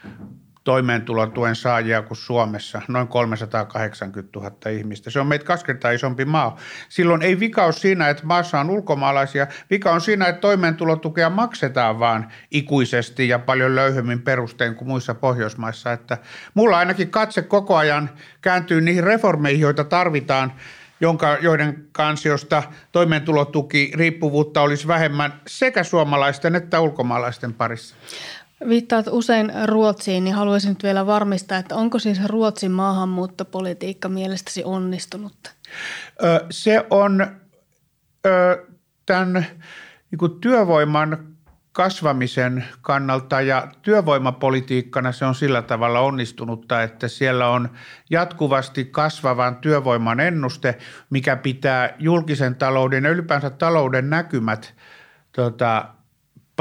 toimeentulotuen 0.63 1.55
saajia 1.55 2.01
kuin 2.01 2.17
Suomessa, 2.17 2.81
noin 2.87 3.07
380 3.07 4.39
000 4.39 4.69
ihmistä. 4.71 5.09
Se 5.09 5.19
on 5.19 5.27
meitä 5.27 5.45
kaksi 5.45 5.65
kertaa 5.65 5.91
isompi 5.91 6.25
maa. 6.25 6.57
Silloin 6.89 7.21
ei 7.21 7.39
vika 7.39 7.65
ole 7.65 7.73
siinä, 7.73 8.09
että 8.09 8.25
maassa 8.25 8.59
on 8.59 8.69
ulkomaalaisia, 8.69 9.47
vika 9.69 9.91
on 9.91 10.01
siinä, 10.01 10.27
että 10.27 10.41
toimeentulotukea 10.41 11.29
maksetaan 11.29 11.99
vaan 11.99 12.31
ikuisesti 12.51 13.27
ja 13.27 13.39
paljon 13.39 13.75
löyhemmin 13.75 14.21
perustein 14.21 14.75
kuin 14.75 14.87
muissa 14.87 15.15
Pohjoismaissa. 15.15 15.91
Että 15.91 16.17
mulla 16.53 16.77
ainakin 16.77 17.09
katse 17.09 17.41
koko 17.41 17.75
ajan 17.77 18.09
kääntyy 18.41 18.81
niihin 18.81 19.03
reformeihin, 19.03 19.61
joita 19.61 19.83
tarvitaan, 19.83 20.53
jonka, 21.01 21.37
joiden 21.41 21.85
kansiosta 21.91 22.63
toimeentulotuki 22.91 23.91
riippuvuutta 23.95 24.61
olisi 24.61 24.87
vähemmän 24.87 25.41
sekä 25.47 25.83
suomalaisten 25.83 26.55
että 26.55 26.79
ulkomaalaisten 26.79 27.53
parissa. 27.53 27.95
Viittaat 28.67 29.05
usein 29.11 29.51
Ruotsiin, 29.65 30.23
niin 30.23 30.35
haluaisin 30.35 30.69
nyt 30.69 30.83
vielä 30.83 31.05
varmistaa, 31.05 31.57
että 31.57 31.75
onko 31.75 31.99
siis 31.99 32.25
Ruotsin 32.25 32.71
maahanmuuttopolitiikka 32.71 34.09
mielestäsi 34.09 34.63
onnistunutta? 34.63 35.51
Se 36.49 36.85
on 36.89 37.27
tämän 39.05 39.45
niin 40.11 40.39
työvoiman 40.41 41.31
kasvamisen 41.71 42.65
kannalta 42.81 43.41
ja 43.41 43.67
työvoimapolitiikkana 43.81 45.11
se 45.11 45.25
on 45.25 45.35
sillä 45.35 45.61
tavalla 45.61 45.99
onnistunutta, 45.99 46.83
että 46.83 47.07
siellä 47.07 47.49
on 47.49 47.69
jatkuvasti 48.09 48.85
kasvavan 48.85 49.55
työvoiman 49.55 50.19
ennuste, 50.19 50.77
mikä 51.09 51.35
pitää 51.35 51.95
julkisen 51.99 52.55
talouden 52.55 53.03
ja 53.03 53.09
ylipäänsä 53.09 53.49
talouden 53.49 54.09
näkymät 54.09 54.73
tota, 55.31 55.85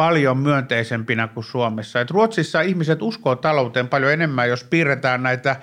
paljon 0.01 0.39
myönteisempinä 0.39 1.29
kuin 1.29 1.45
Suomessa. 1.45 2.01
Et 2.01 2.11
Ruotsissa 2.11 2.61
ihmiset 2.61 3.03
uskoo 3.03 3.37
talouteen 3.37 3.89
paljon 3.89 4.13
enemmän, 4.13 4.49
jos 4.49 4.65
piirretään 4.65 5.23
näitä 5.23 5.57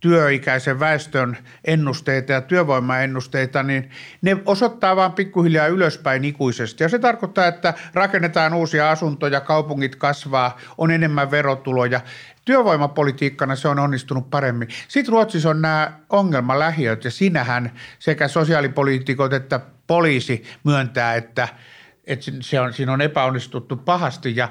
työikäisen 0.00 0.80
väestön 0.80 1.36
ennusteita 1.64 2.32
ja 2.32 2.40
työvoimaennusteita, 2.40 3.62
niin 3.62 3.90
ne 4.22 4.36
osoittaa 4.46 4.96
vain 4.96 5.12
pikkuhiljaa 5.12 5.66
ylöspäin 5.66 6.24
ikuisesti. 6.24 6.84
Ja 6.84 6.88
se 6.88 6.98
tarkoittaa, 6.98 7.46
että 7.46 7.74
rakennetaan 7.94 8.54
uusia 8.54 8.90
asuntoja, 8.90 9.40
kaupungit 9.40 9.96
kasvaa, 9.96 10.58
on 10.78 10.90
enemmän 10.90 11.30
verotuloja. 11.30 12.00
Työvoimapolitiikkana 12.44 13.56
se 13.56 13.68
on 13.68 13.78
onnistunut 13.78 14.30
paremmin. 14.30 14.68
Sitten 14.88 15.12
Ruotsissa 15.12 15.50
on 15.50 15.62
nämä 15.62 15.92
ongelmalähiöt 16.10 17.04
ja 17.04 17.10
sinähän 17.10 17.72
sekä 17.98 18.28
sosiaalipoliitikot 18.28 19.32
että 19.32 19.60
poliisi 19.86 20.44
myöntää, 20.64 21.14
että– 21.14 21.48
että 22.06 22.30
se 22.40 22.60
on, 22.60 22.72
siinä 22.72 22.92
on 22.92 23.00
epäonnistuttu 23.00 23.76
pahasti 23.76 24.36
ja 24.36 24.48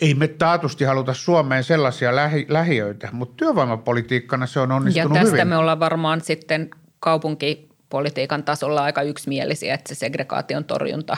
ei 0.00 0.14
me 0.14 0.28
taatusti 0.28 0.84
haluta 0.84 1.14
Suomeen 1.14 1.64
sellaisia 1.64 2.16
lähi, 2.16 2.46
lähiöitä, 2.48 3.08
mutta 3.12 3.34
työvoimapolitiikkana 3.36 4.46
se 4.46 4.60
on 4.60 4.72
onnistunut 4.72 5.10
hyvin. 5.10 5.16
Ja 5.16 5.22
tästä 5.22 5.36
hyvin. 5.36 5.48
me 5.48 5.56
ollaan 5.56 5.80
varmaan 5.80 6.20
sitten 6.20 6.70
kaupunkipolitiikan 7.00 8.42
tasolla 8.44 8.82
aika 8.82 9.02
yksimielisiä, 9.02 9.74
että 9.74 9.94
se 9.94 9.98
segregaation 9.98 10.64
torjunta 10.64 11.16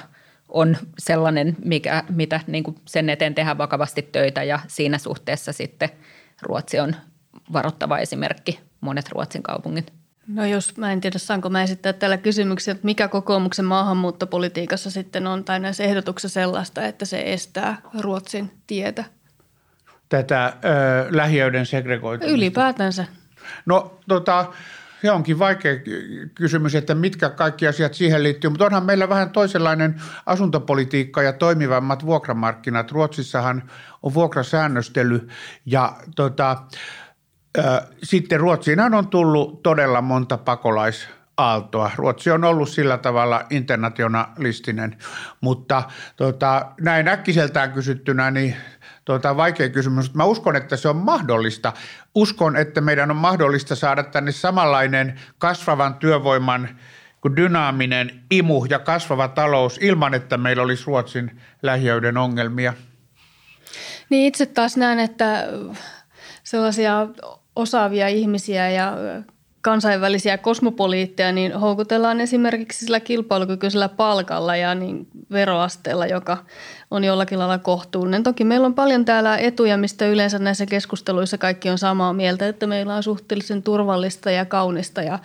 on 0.49 0.77
sellainen, 0.99 1.57
mikä, 1.65 2.05
mitä 2.09 2.41
niin 2.47 2.65
kuin 2.65 2.77
sen 2.85 3.11
eteen 3.11 3.35
tehdään 3.35 3.59
vakavasti 3.59 4.03
töitä 4.03 4.43
ja 4.43 4.61
siinä 4.69 4.99
suhteessa 4.99 5.53
sitten 5.53 5.89
Ruotsi 6.43 6.81
on 6.81 6.97
varoittava 7.53 7.99
esimerkki, 7.99 8.61
monet 8.81 9.09
Ruotsin 9.09 9.43
kaupungit. 9.43 9.93
No 10.29 10.45
jos 10.45 10.77
mä 10.77 10.93
en 10.93 11.01
tiedä, 11.01 11.19
saanko 11.19 11.49
mä 11.49 11.63
esittää 11.63 11.93
tällä 11.93 12.17
kysymyksen, 12.17 12.73
että 12.73 12.85
mikä 12.85 13.09
kokoomuksen 13.09 13.65
maahanmuuttopolitiikassa 13.65 14.91
sitten 14.91 15.27
on 15.27 15.45
tai 15.45 15.61
näissä 15.61 15.85
ehdotuksissa 15.85 16.35
sellaista, 16.35 16.87
että 16.87 17.05
se 17.05 17.23
estää 17.27 17.77
Ruotsin 18.01 18.51
tietä? 18.67 19.05
Tätä 20.09 20.47
ö, 20.47 21.07
lähiöiden 21.11 21.67
segregoitumista. 21.67 22.37
Ylipäätänsä. 22.37 23.05
No 23.67 23.99
tota, 24.09 24.53
se 25.03 25.11
onkin 25.11 25.39
vaikea 25.39 25.73
kysymys, 26.35 26.75
että 26.75 26.95
mitkä 26.95 27.31
kaikki 27.31 27.67
asiat 27.67 27.95
siihen 27.95 28.23
liittyy, 28.23 28.51
mutta 28.51 28.65
onhan 28.65 28.85
meillä 28.85 29.09
vähän 29.09 29.31
toisenlainen 29.31 30.03
asuntopolitiikka 30.27 31.23
ja 31.23 31.33
toimivammat 31.33 32.07
vuokramarkkinat. 32.07 32.93
Ruotsissahan 32.93 33.71
on 34.03 34.15
vuokrasäännöstely 34.15 35.29
ja 35.67 35.97
tota, 36.17 36.63
sitten 38.03 38.41
Ruotsiinhan 38.41 38.95
on 38.95 39.09
tullut 39.09 39.63
todella 39.63 40.01
monta 40.01 40.39
pakolais 40.39 41.09
aaltoa. 41.37 41.91
Ruotsi 41.97 42.31
on 42.31 42.45
ollut 42.45 42.69
sillä 42.69 42.99
tavalla 42.99 43.47
internationalistinen, 43.51 44.97
mutta 45.41 45.83
tota, 46.17 46.67
näin 46.81 47.09
äkkiseltään 47.09 47.73
kysyttynä, 47.73 48.31
niin 48.31 48.57
tota, 49.05 49.37
vaikea 49.37 49.69
kysymys. 49.69 50.15
Mä 50.15 50.25
uskon, 50.25 50.57
että 50.57 50.77
se 50.77 50.89
on 50.89 50.97
mahdollista. 50.97 51.73
Uskon, 52.15 52.57
että 52.57 52.81
meidän 52.81 53.11
on 53.11 53.17
mahdollista 53.17 53.75
saada 53.75 54.03
tänne 54.03 54.33
samanlainen 54.33 55.21
kasvavan 55.39 55.95
työvoiman 55.95 56.69
dynaaminen 57.37 58.23
imu 58.31 58.65
ja 58.65 58.79
kasvava 58.79 59.29
talous 59.29 59.79
ilman, 59.83 60.15
että 60.15 60.37
meillä 60.37 60.63
olisi 60.63 60.85
Ruotsin 60.87 61.41
lähiöiden 61.63 62.17
ongelmia. 62.17 62.75
Niin 64.11 64.27
itse 64.27 64.47
taas 64.47 64.77
näen, 64.77 64.99
että 64.99 65.45
sellaisia 66.43 67.09
osaavia 67.57 68.09
ihmisiä 68.09 68.71
ja 68.71 68.93
kansainvälisiä 69.67 70.39
kosmopoliitteja, 70.39 71.33
niin 71.33 71.53
houkutellaan 71.53 72.21
esimerkiksi 72.21 72.85
sillä 72.85 73.01
kilpailukykyisellä 73.01 73.89
palkalla 73.89 74.57
ja 74.57 74.75
niin 74.75 75.07
veroasteella, 75.31 76.07
joka 76.07 76.39
on 76.91 77.05
jollakin 77.05 77.39
lailla 77.39 77.59
kohtuullinen. 77.59 78.23
Toki 78.23 78.45
meillä 78.45 78.67
on 78.67 78.75
paljon 78.75 79.05
täällä 79.05 79.37
etuja, 79.37 79.77
mistä 79.77 80.07
yleensä 80.07 80.39
näissä 80.39 80.67
keskusteluissa 80.67 81.39
kaikki 81.39 81.71
on 81.71 81.79
samaa 81.79 82.13
mieltä, 82.13 82.49
että 82.49 82.67
meillä 82.67 82.95
on 82.95 83.03
suhteellisen 83.03 83.63
turvallista 83.63 84.31
ja 84.31 84.45
kaunista 84.45 85.03
ja 85.03 85.19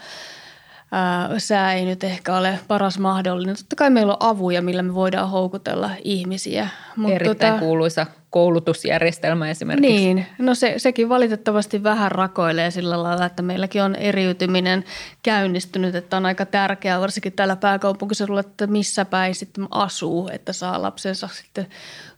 ää, 0.91 1.30
sää 1.39 1.74
ei 1.74 1.86
nyt 1.86 2.04
ehkä 2.04 2.38
ole 2.38 2.60
paras 2.67 3.00
mahdollinen. 3.00 3.56
Totta 3.56 3.76
kai 3.76 3.89
meillä 3.89 4.13
on 4.13 4.30
avuja, 4.30 4.62
millä 4.62 4.84
me 4.84 4.94
voidaan 4.94 5.30
houkutella 5.30 5.89
ihmisiä. 6.04 6.67
Mutta 6.96 7.15
Erittäin 7.15 7.54
tota, 7.54 7.65
kuuluisa 7.65 8.06
koulutusjärjestelmä 8.32 9.50
esimerkiksi. 9.50 9.91
Niin, 9.91 10.26
no 10.38 10.56
se, 10.56 10.74
sekin 10.78 11.10
valitettavasti 11.10 11.84
vähän 11.84 12.12
rakoilee 12.12 12.72
sillä 12.72 13.04
lailla, 13.04 13.26
että 13.26 13.41
meilläkin 13.41 13.84
on 13.84 13.96
eriytyminen 13.96 14.84
käynnistynyt, 15.24 15.96
että 15.96 16.17
on 16.17 16.26
aika 16.26 16.46
tärkeää 16.46 17.02
varsinkin 17.02 17.34
täällä 17.34 17.56
pääkaupunkiseudulla, 17.56 18.39
että 18.39 18.67
missä 18.67 19.06
päin 19.06 19.36
sitten 19.36 19.67
asuu, 19.72 20.30
että 20.34 20.54
saa 20.54 20.82
lapsensa 20.82 21.30
sitten 21.34 21.67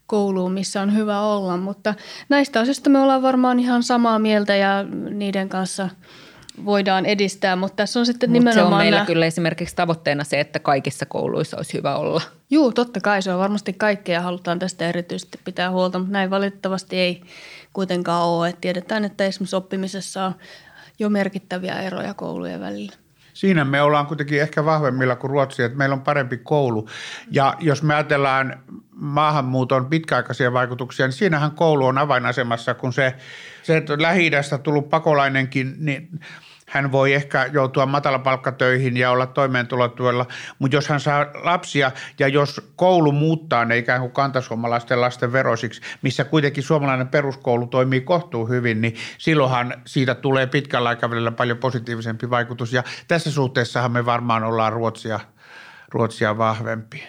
kouluun, 0.07 0.51
missä 0.51 0.81
on 0.81 0.95
hyvä 0.95 1.21
olla. 1.21 1.57
Mutta 1.57 1.93
näistä 2.29 2.59
asioista 2.59 2.89
me 2.89 2.99
ollaan 2.99 3.21
varmaan 3.21 3.59
ihan 3.59 3.83
samaa 3.83 4.19
mieltä 4.19 4.55
ja 4.55 4.85
niiden 5.09 5.49
kanssa– 5.49 5.89
voidaan 6.65 7.05
edistää, 7.05 7.55
mutta 7.55 7.75
tässä 7.75 7.99
on 7.99 8.05
sitten 8.05 8.29
Mut 8.29 8.33
nimenomaan... 8.33 8.69
se 8.69 8.73
on 8.73 8.77
meillä 8.77 8.97
nämä... 8.97 9.05
kyllä 9.05 9.25
esimerkiksi 9.25 9.75
tavoitteena 9.75 10.23
se, 10.23 10.39
että 10.39 10.59
kaikissa 10.59 11.05
kouluissa 11.05 11.57
olisi 11.57 11.77
hyvä 11.77 11.95
olla. 11.95 12.21
Joo, 12.49 12.71
totta 12.71 13.01
kai 13.01 13.21
se 13.21 13.33
on 13.33 13.39
varmasti 13.39 13.73
kaikkea 13.73 14.21
halutaan 14.21 14.59
tästä 14.59 14.89
erityisesti 14.89 15.39
pitää 15.43 15.71
huolta, 15.71 15.99
mutta 15.99 16.13
näin 16.13 16.29
valitettavasti 16.29 16.99
ei 16.99 17.21
kuitenkaan 17.73 18.27
ole. 18.27 18.49
Että 18.49 18.61
tiedetään, 18.61 19.05
että 19.05 19.25
esimerkiksi 19.25 19.55
oppimisessa 19.55 20.25
on 20.25 20.35
jo 20.99 21.09
merkittäviä 21.09 21.81
eroja 21.81 22.13
koulujen 22.13 22.59
välillä. 22.59 23.02
Siinä 23.33 23.65
me 23.65 23.81
ollaan 23.81 24.07
kuitenkin 24.07 24.41
ehkä 24.41 24.65
vahvemmilla 24.65 25.15
kuin 25.15 25.31
Ruotsi, 25.31 25.63
että 25.63 25.77
meillä 25.77 25.93
on 25.93 26.01
parempi 26.01 26.37
koulu. 26.37 26.89
Ja 27.31 27.55
jos 27.59 27.83
me 27.83 27.93
ajatellaan 27.93 28.59
maahanmuuton 28.91 29.85
pitkäaikaisia 29.85 30.53
vaikutuksia, 30.53 31.05
niin 31.05 31.13
siinähän 31.13 31.51
koulu 31.51 31.85
on 31.85 31.97
avainasemassa, 31.97 32.73
kun 32.73 32.93
se, 32.93 33.13
se 33.63 33.77
että 33.77 34.01
lähi 34.01 34.31
tullut 34.63 34.89
pakolainenkin, 34.89 35.75
niin 35.79 36.19
hän 36.73 36.91
voi 36.91 37.13
ehkä 37.13 37.49
joutua 37.51 37.85
matalapalkkatöihin 37.85 38.97
ja 38.97 39.11
olla 39.11 39.25
toimeentulotuella, 39.25 40.25
mutta 40.59 40.77
jos 40.77 40.87
hän 40.89 40.99
saa 40.99 41.25
lapsia 41.43 41.91
ja 42.19 42.27
jos 42.27 42.61
koulu 42.75 43.11
muuttaa 43.11 43.65
ne 43.65 43.77
ikään 43.77 44.01
kuin 44.01 44.11
kantasuomalaisten 44.11 45.01
lasten 45.01 45.33
verosiksi, 45.33 45.81
missä 46.01 46.23
kuitenkin 46.23 46.63
suomalainen 46.63 47.07
peruskoulu 47.07 47.67
toimii 47.67 48.01
kohtuu 48.01 48.45
hyvin, 48.45 48.81
niin 48.81 48.95
silloinhan 49.17 49.73
siitä 49.85 50.15
tulee 50.15 50.47
pitkällä 50.47 50.89
aikavälillä 50.89 51.31
paljon 51.31 51.57
positiivisempi 51.57 52.29
vaikutus 52.29 52.73
ja 52.73 52.83
tässä 53.07 53.31
suhteessahan 53.31 53.91
me 53.91 54.05
varmaan 54.05 54.43
ollaan 54.43 54.73
Ruotsia, 54.73 55.19
Ruotsia 55.89 56.37
vahvempi. 56.37 57.03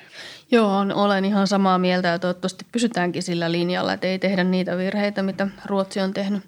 Joo, 0.50 0.86
olen 0.94 1.24
ihan 1.24 1.46
samaa 1.46 1.78
mieltä 1.78 2.08
ja 2.08 2.18
toivottavasti 2.18 2.66
pysytäänkin 2.72 3.22
sillä 3.22 3.52
linjalla, 3.52 3.92
että 3.92 4.06
ei 4.06 4.18
tehdä 4.18 4.44
niitä 4.44 4.76
virheitä, 4.76 5.22
mitä 5.22 5.48
Ruotsi 5.64 6.00
on 6.00 6.14
tehnyt 6.14 6.42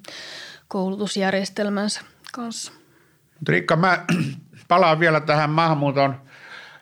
koulutusjärjestelmänsä 0.69 2.01
kanssa. 2.33 2.73
Riikka, 3.49 3.77
mä 3.77 4.05
palaan 4.69 5.01
vielä 5.01 5.21
tähän 5.21 5.51
maahanmuuton 5.51 6.21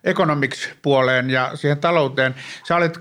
economics-puoleen 0.04 1.30
ja 1.30 1.50
siihen 1.54 1.78
talouteen. 1.78 2.34
Sä 2.68 2.76
olet 2.76 3.00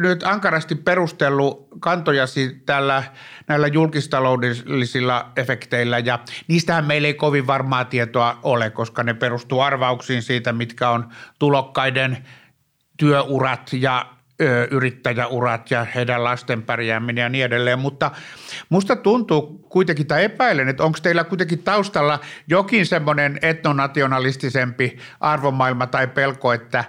nyt 0.00 0.22
ankarasti 0.22 0.74
perustellut 0.74 1.68
kantojasi 1.80 2.62
tällä 2.66 3.02
näillä 3.48 3.66
julkistaloudellisilla 3.66 5.32
efekteillä 5.36 5.98
ja 5.98 6.18
niistähän 6.48 6.84
meillä 6.84 7.08
ei 7.08 7.14
kovin 7.14 7.46
varmaa 7.46 7.84
tietoa 7.84 8.38
ole, 8.42 8.70
koska 8.70 9.02
ne 9.02 9.14
perustuu 9.14 9.60
arvauksiin 9.60 10.22
siitä, 10.22 10.52
mitkä 10.52 10.90
on 10.90 11.08
tulokkaiden 11.38 12.26
työurat 12.96 13.70
ja 13.72 14.17
yrittäjäurat 14.70 15.70
ja 15.70 15.86
heidän 15.94 16.24
lasten 16.24 16.62
pärjääminen 16.62 17.22
ja 17.22 17.28
niin 17.28 17.44
edelleen, 17.44 17.78
mutta 17.78 18.10
musta 18.68 18.96
tuntuu 18.96 19.66
kuitenkin, 19.68 20.06
tai 20.06 20.24
epäilen, 20.24 20.68
että 20.68 20.84
onko 20.84 20.98
teillä 21.02 21.24
kuitenkin 21.24 21.62
taustalla 21.62 22.20
jokin 22.46 22.86
semmoinen 22.86 23.38
etnonationalistisempi 23.42 24.98
arvomaailma 25.20 25.86
tai 25.86 26.06
pelko, 26.06 26.52
että 26.52 26.84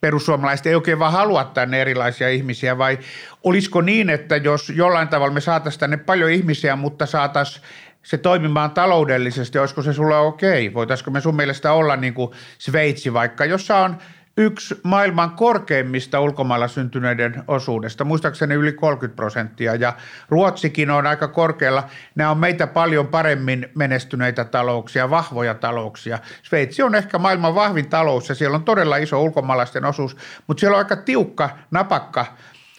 perussuomalaiset 0.00 0.66
ei 0.66 0.74
oikein 0.74 0.98
vaan 0.98 1.12
halua 1.12 1.44
tänne 1.44 1.80
erilaisia 1.80 2.28
ihmisiä, 2.28 2.78
vai 2.78 2.98
olisiko 3.44 3.80
niin, 3.80 4.10
että 4.10 4.36
jos 4.36 4.70
jollain 4.70 5.08
tavalla 5.08 5.34
me 5.34 5.40
saataisiin 5.40 5.80
tänne 5.80 5.96
paljon 5.96 6.30
ihmisiä, 6.30 6.76
mutta 6.76 7.06
saataisiin 7.06 7.64
se 8.02 8.18
toimimaan 8.18 8.70
taloudellisesti, 8.70 9.58
olisiko 9.58 9.82
se 9.82 9.92
sulle 9.92 10.16
okei? 10.16 10.74
Voitaisiko 10.74 11.10
me 11.10 11.20
sun 11.20 11.36
mielestä 11.36 11.72
olla 11.72 11.96
niin 11.96 12.14
kuin 12.14 12.30
Sveitsi 12.58 13.12
vaikka, 13.12 13.44
jossa 13.44 13.76
on– 13.76 13.96
yksi 14.38 14.80
maailman 14.82 15.30
korkeimmista 15.30 16.20
ulkomailla 16.20 16.68
syntyneiden 16.68 17.44
osuudesta, 17.48 18.04
muistaakseni 18.04 18.54
yli 18.54 18.72
30 18.72 19.16
prosenttia, 19.16 19.74
ja 19.74 19.92
Ruotsikin 20.28 20.90
on 20.90 21.06
aika 21.06 21.28
korkealla. 21.28 21.88
Nämä 22.14 22.30
on 22.30 22.38
meitä 22.38 22.66
paljon 22.66 23.06
paremmin 23.06 23.68
menestyneitä 23.74 24.44
talouksia, 24.44 25.10
vahvoja 25.10 25.54
talouksia. 25.54 26.18
Sveitsi 26.42 26.82
on 26.82 26.94
ehkä 26.94 27.18
maailman 27.18 27.54
vahvin 27.54 27.88
talous, 27.88 28.28
ja 28.28 28.34
siellä 28.34 28.54
on 28.54 28.64
todella 28.64 28.96
iso 28.96 29.22
ulkomaalaisten 29.22 29.84
osuus, 29.84 30.16
mutta 30.46 30.60
siellä 30.60 30.74
on 30.74 30.84
aika 30.84 30.96
tiukka, 30.96 31.50
napakka 31.70 32.26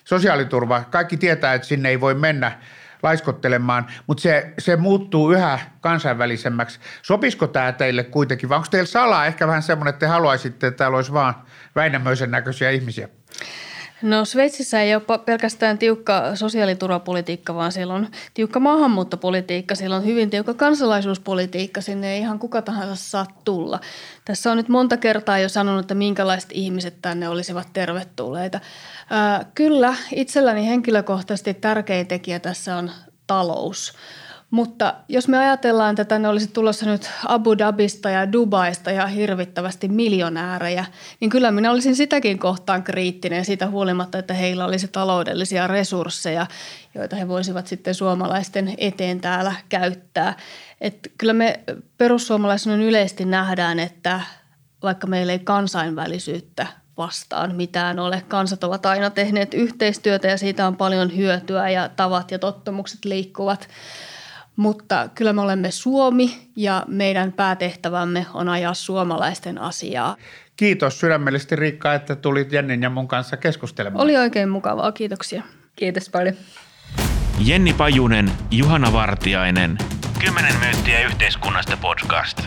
sosiaaliturva. 0.03 0.83
Kaikki 0.89 1.17
tietää, 1.17 1.53
että 1.53 1.67
sinne 1.67 1.89
ei 1.89 2.01
voi 2.01 2.13
mennä 2.13 2.51
laiskottelemaan, 3.03 3.87
mutta 4.07 4.21
se, 4.21 4.53
se 4.57 4.75
muuttuu 4.75 5.31
yhä 5.31 5.59
kansainvälisemmäksi. 5.81 6.79
Sopisiko 7.01 7.47
tämä 7.47 7.71
teille 7.71 8.03
kuitenkin, 8.03 8.49
vai 8.49 8.55
onko 8.55 8.67
teillä 8.71 8.87
salaa 8.87 9.25
ehkä 9.25 9.47
vähän 9.47 9.63
semmoinen, 9.63 9.89
että 9.89 9.99
te 9.99 10.07
haluaisitte, 10.07 10.67
että 10.67 10.77
täällä 10.77 10.95
olisi 10.95 11.13
vaan 11.13 11.33
Väinämöisen 11.75 12.31
näköisiä 12.31 12.69
ihmisiä? 12.69 13.09
No 14.01 14.25
Sveitsissä 14.25 14.81
ei 14.81 14.95
ole 14.95 15.19
pelkästään 15.25 15.77
tiukka 15.77 16.35
sosiaaliturvapolitiikka, 16.35 17.55
vaan 17.55 17.71
siellä 17.71 17.93
on 17.93 18.07
tiukka 18.33 18.59
maahanmuuttopolitiikka, 18.59 19.75
siellä 19.75 19.95
on 19.95 20.05
hyvin 20.05 20.29
tiukka 20.29 20.53
kansalaisuuspolitiikka, 20.53 21.81
sinne 21.81 22.13
ei 22.13 22.19
ihan 22.19 22.39
kuka 22.39 22.61
tahansa 22.61 22.95
saa 22.95 23.25
tulla. 23.45 23.79
Tässä 24.25 24.51
on 24.51 24.57
nyt 24.57 24.69
monta 24.69 24.97
kertaa 24.97 25.39
jo 25.39 25.49
sanonut, 25.49 25.81
että 25.81 25.95
minkälaiset 25.95 26.49
ihmiset 26.53 27.01
tänne 27.01 27.29
olisivat 27.29 27.67
tervetulleita. 27.73 28.59
Ää, 29.09 29.45
kyllä, 29.55 29.95
itselläni 30.15 30.67
henkilökohtaisesti 30.67 31.53
tärkein 31.53 32.07
tekijä 32.07 32.39
tässä 32.39 32.75
on 32.75 32.91
talous. 33.27 33.93
Mutta 34.51 34.93
jos 35.07 35.27
me 35.27 35.37
ajatellaan, 35.37 35.89
että 35.89 36.05
tänne 36.05 36.27
olisi 36.27 36.47
tulossa 36.47 36.85
nyt 36.85 37.09
Abu 37.27 37.57
Dhabista 37.57 38.09
ja 38.09 38.31
Dubaista 38.31 38.91
ja 38.91 39.07
hirvittävästi 39.07 39.87
miljonäärejä, 39.87 40.85
niin 41.19 41.29
kyllä 41.29 41.51
minä 41.51 41.71
olisin 41.71 41.95
sitäkin 41.95 42.39
kohtaan 42.39 42.83
kriittinen 42.83 43.45
siitä 43.45 43.67
huolimatta, 43.67 44.17
että 44.17 44.33
heillä 44.33 44.65
olisi 44.65 44.87
taloudellisia 44.87 45.67
resursseja, 45.67 46.47
joita 46.95 47.15
he 47.15 47.27
voisivat 47.27 47.67
sitten 47.67 47.95
suomalaisten 47.95 48.73
eteen 48.77 49.21
täällä 49.21 49.55
käyttää. 49.69 50.35
Et 50.81 51.11
kyllä 51.17 51.33
me 51.33 51.59
perussuomalaisena 51.97 52.83
yleisesti 52.83 53.25
nähdään, 53.25 53.79
että 53.79 54.21
vaikka 54.83 55.07
meillä 55.07 55.33
ei 55.33 55.39
kansainvälisyyttä 55.39 56.67
vastaan 56.97 57.55
mitään 57.55 57.99
ole. 57.99 58.23
Kansat 58.27 58.63
ovat 58.63 58.85
aina 58.85 59.09
tehneet 59.09 59.53
yhteistyötä 59.53 60.27
ja 60.27 60.37
siitä 60.37 60.67
on 60.67 60.77
paljon 60.77 61.15
hyötyä 61.15 61.69
ja 61.69 61.89
tavat 61.89 62.31
ja 62.31 62.39
tottumukset 62.39 63.05
liikkuvat. 63.05 63.67
Mutta 64.59 65.09
kyllä 65.15 65.33
me 65.33 65.41
olemme 65.41 65.71
Suomi 65.71 66.49
ja 66.55 66.83
meidän 66.87 67.31
päätehtävämme 67.33 68.25
on 68.33 68.49
ajaa 68.49 68.73
suomalaisten 68.73 69.57
asiaa. 69.57 70.15
Kiitos 70.55 70.99
sydämellisesti 70.99 71.55
Riikka, 71.55 71.93
että 71.93 72.15
tulit 72.15 72.53
Jennin 72.53 72.83
ja 72.83 72.89
mun 72.89 73.07
kanssa 73.07 73.37
keskustelemaan. 73.37 74.03
Oli 74.03 74.17
oikein 74.17 74.49
mukavaa, 74.49 74.91
kiitoksia. 74.91 75.43
Kiitos 75.75 76.09
paljon. 76.09 76.35
Jenni 77.45 77.73
Pajunen, 77.73 78.31
Juhana 78.51 78.93
Vartiainen. 78.93 79.77
Kymmenen 80.19 80.55
myyttiä 80.59 81.05
yhteiskunnasta 81.05 81.77
podcast. 81.77 82.41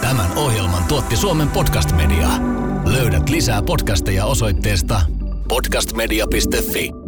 Tämän 0.00 0.32
ohjelman 0.36 0.84
tuotti 0.88 1.16
Suomen 1.16 1.48
Podcast 1.48 1.92
Media. 1.92 2.28
Löydät 2.84 3.28
lisää 3.28 3.62
podcasteja 3.62 4.24
osoitteesta 4.24 5.00
podcastmedia.fi. 5.48 7.05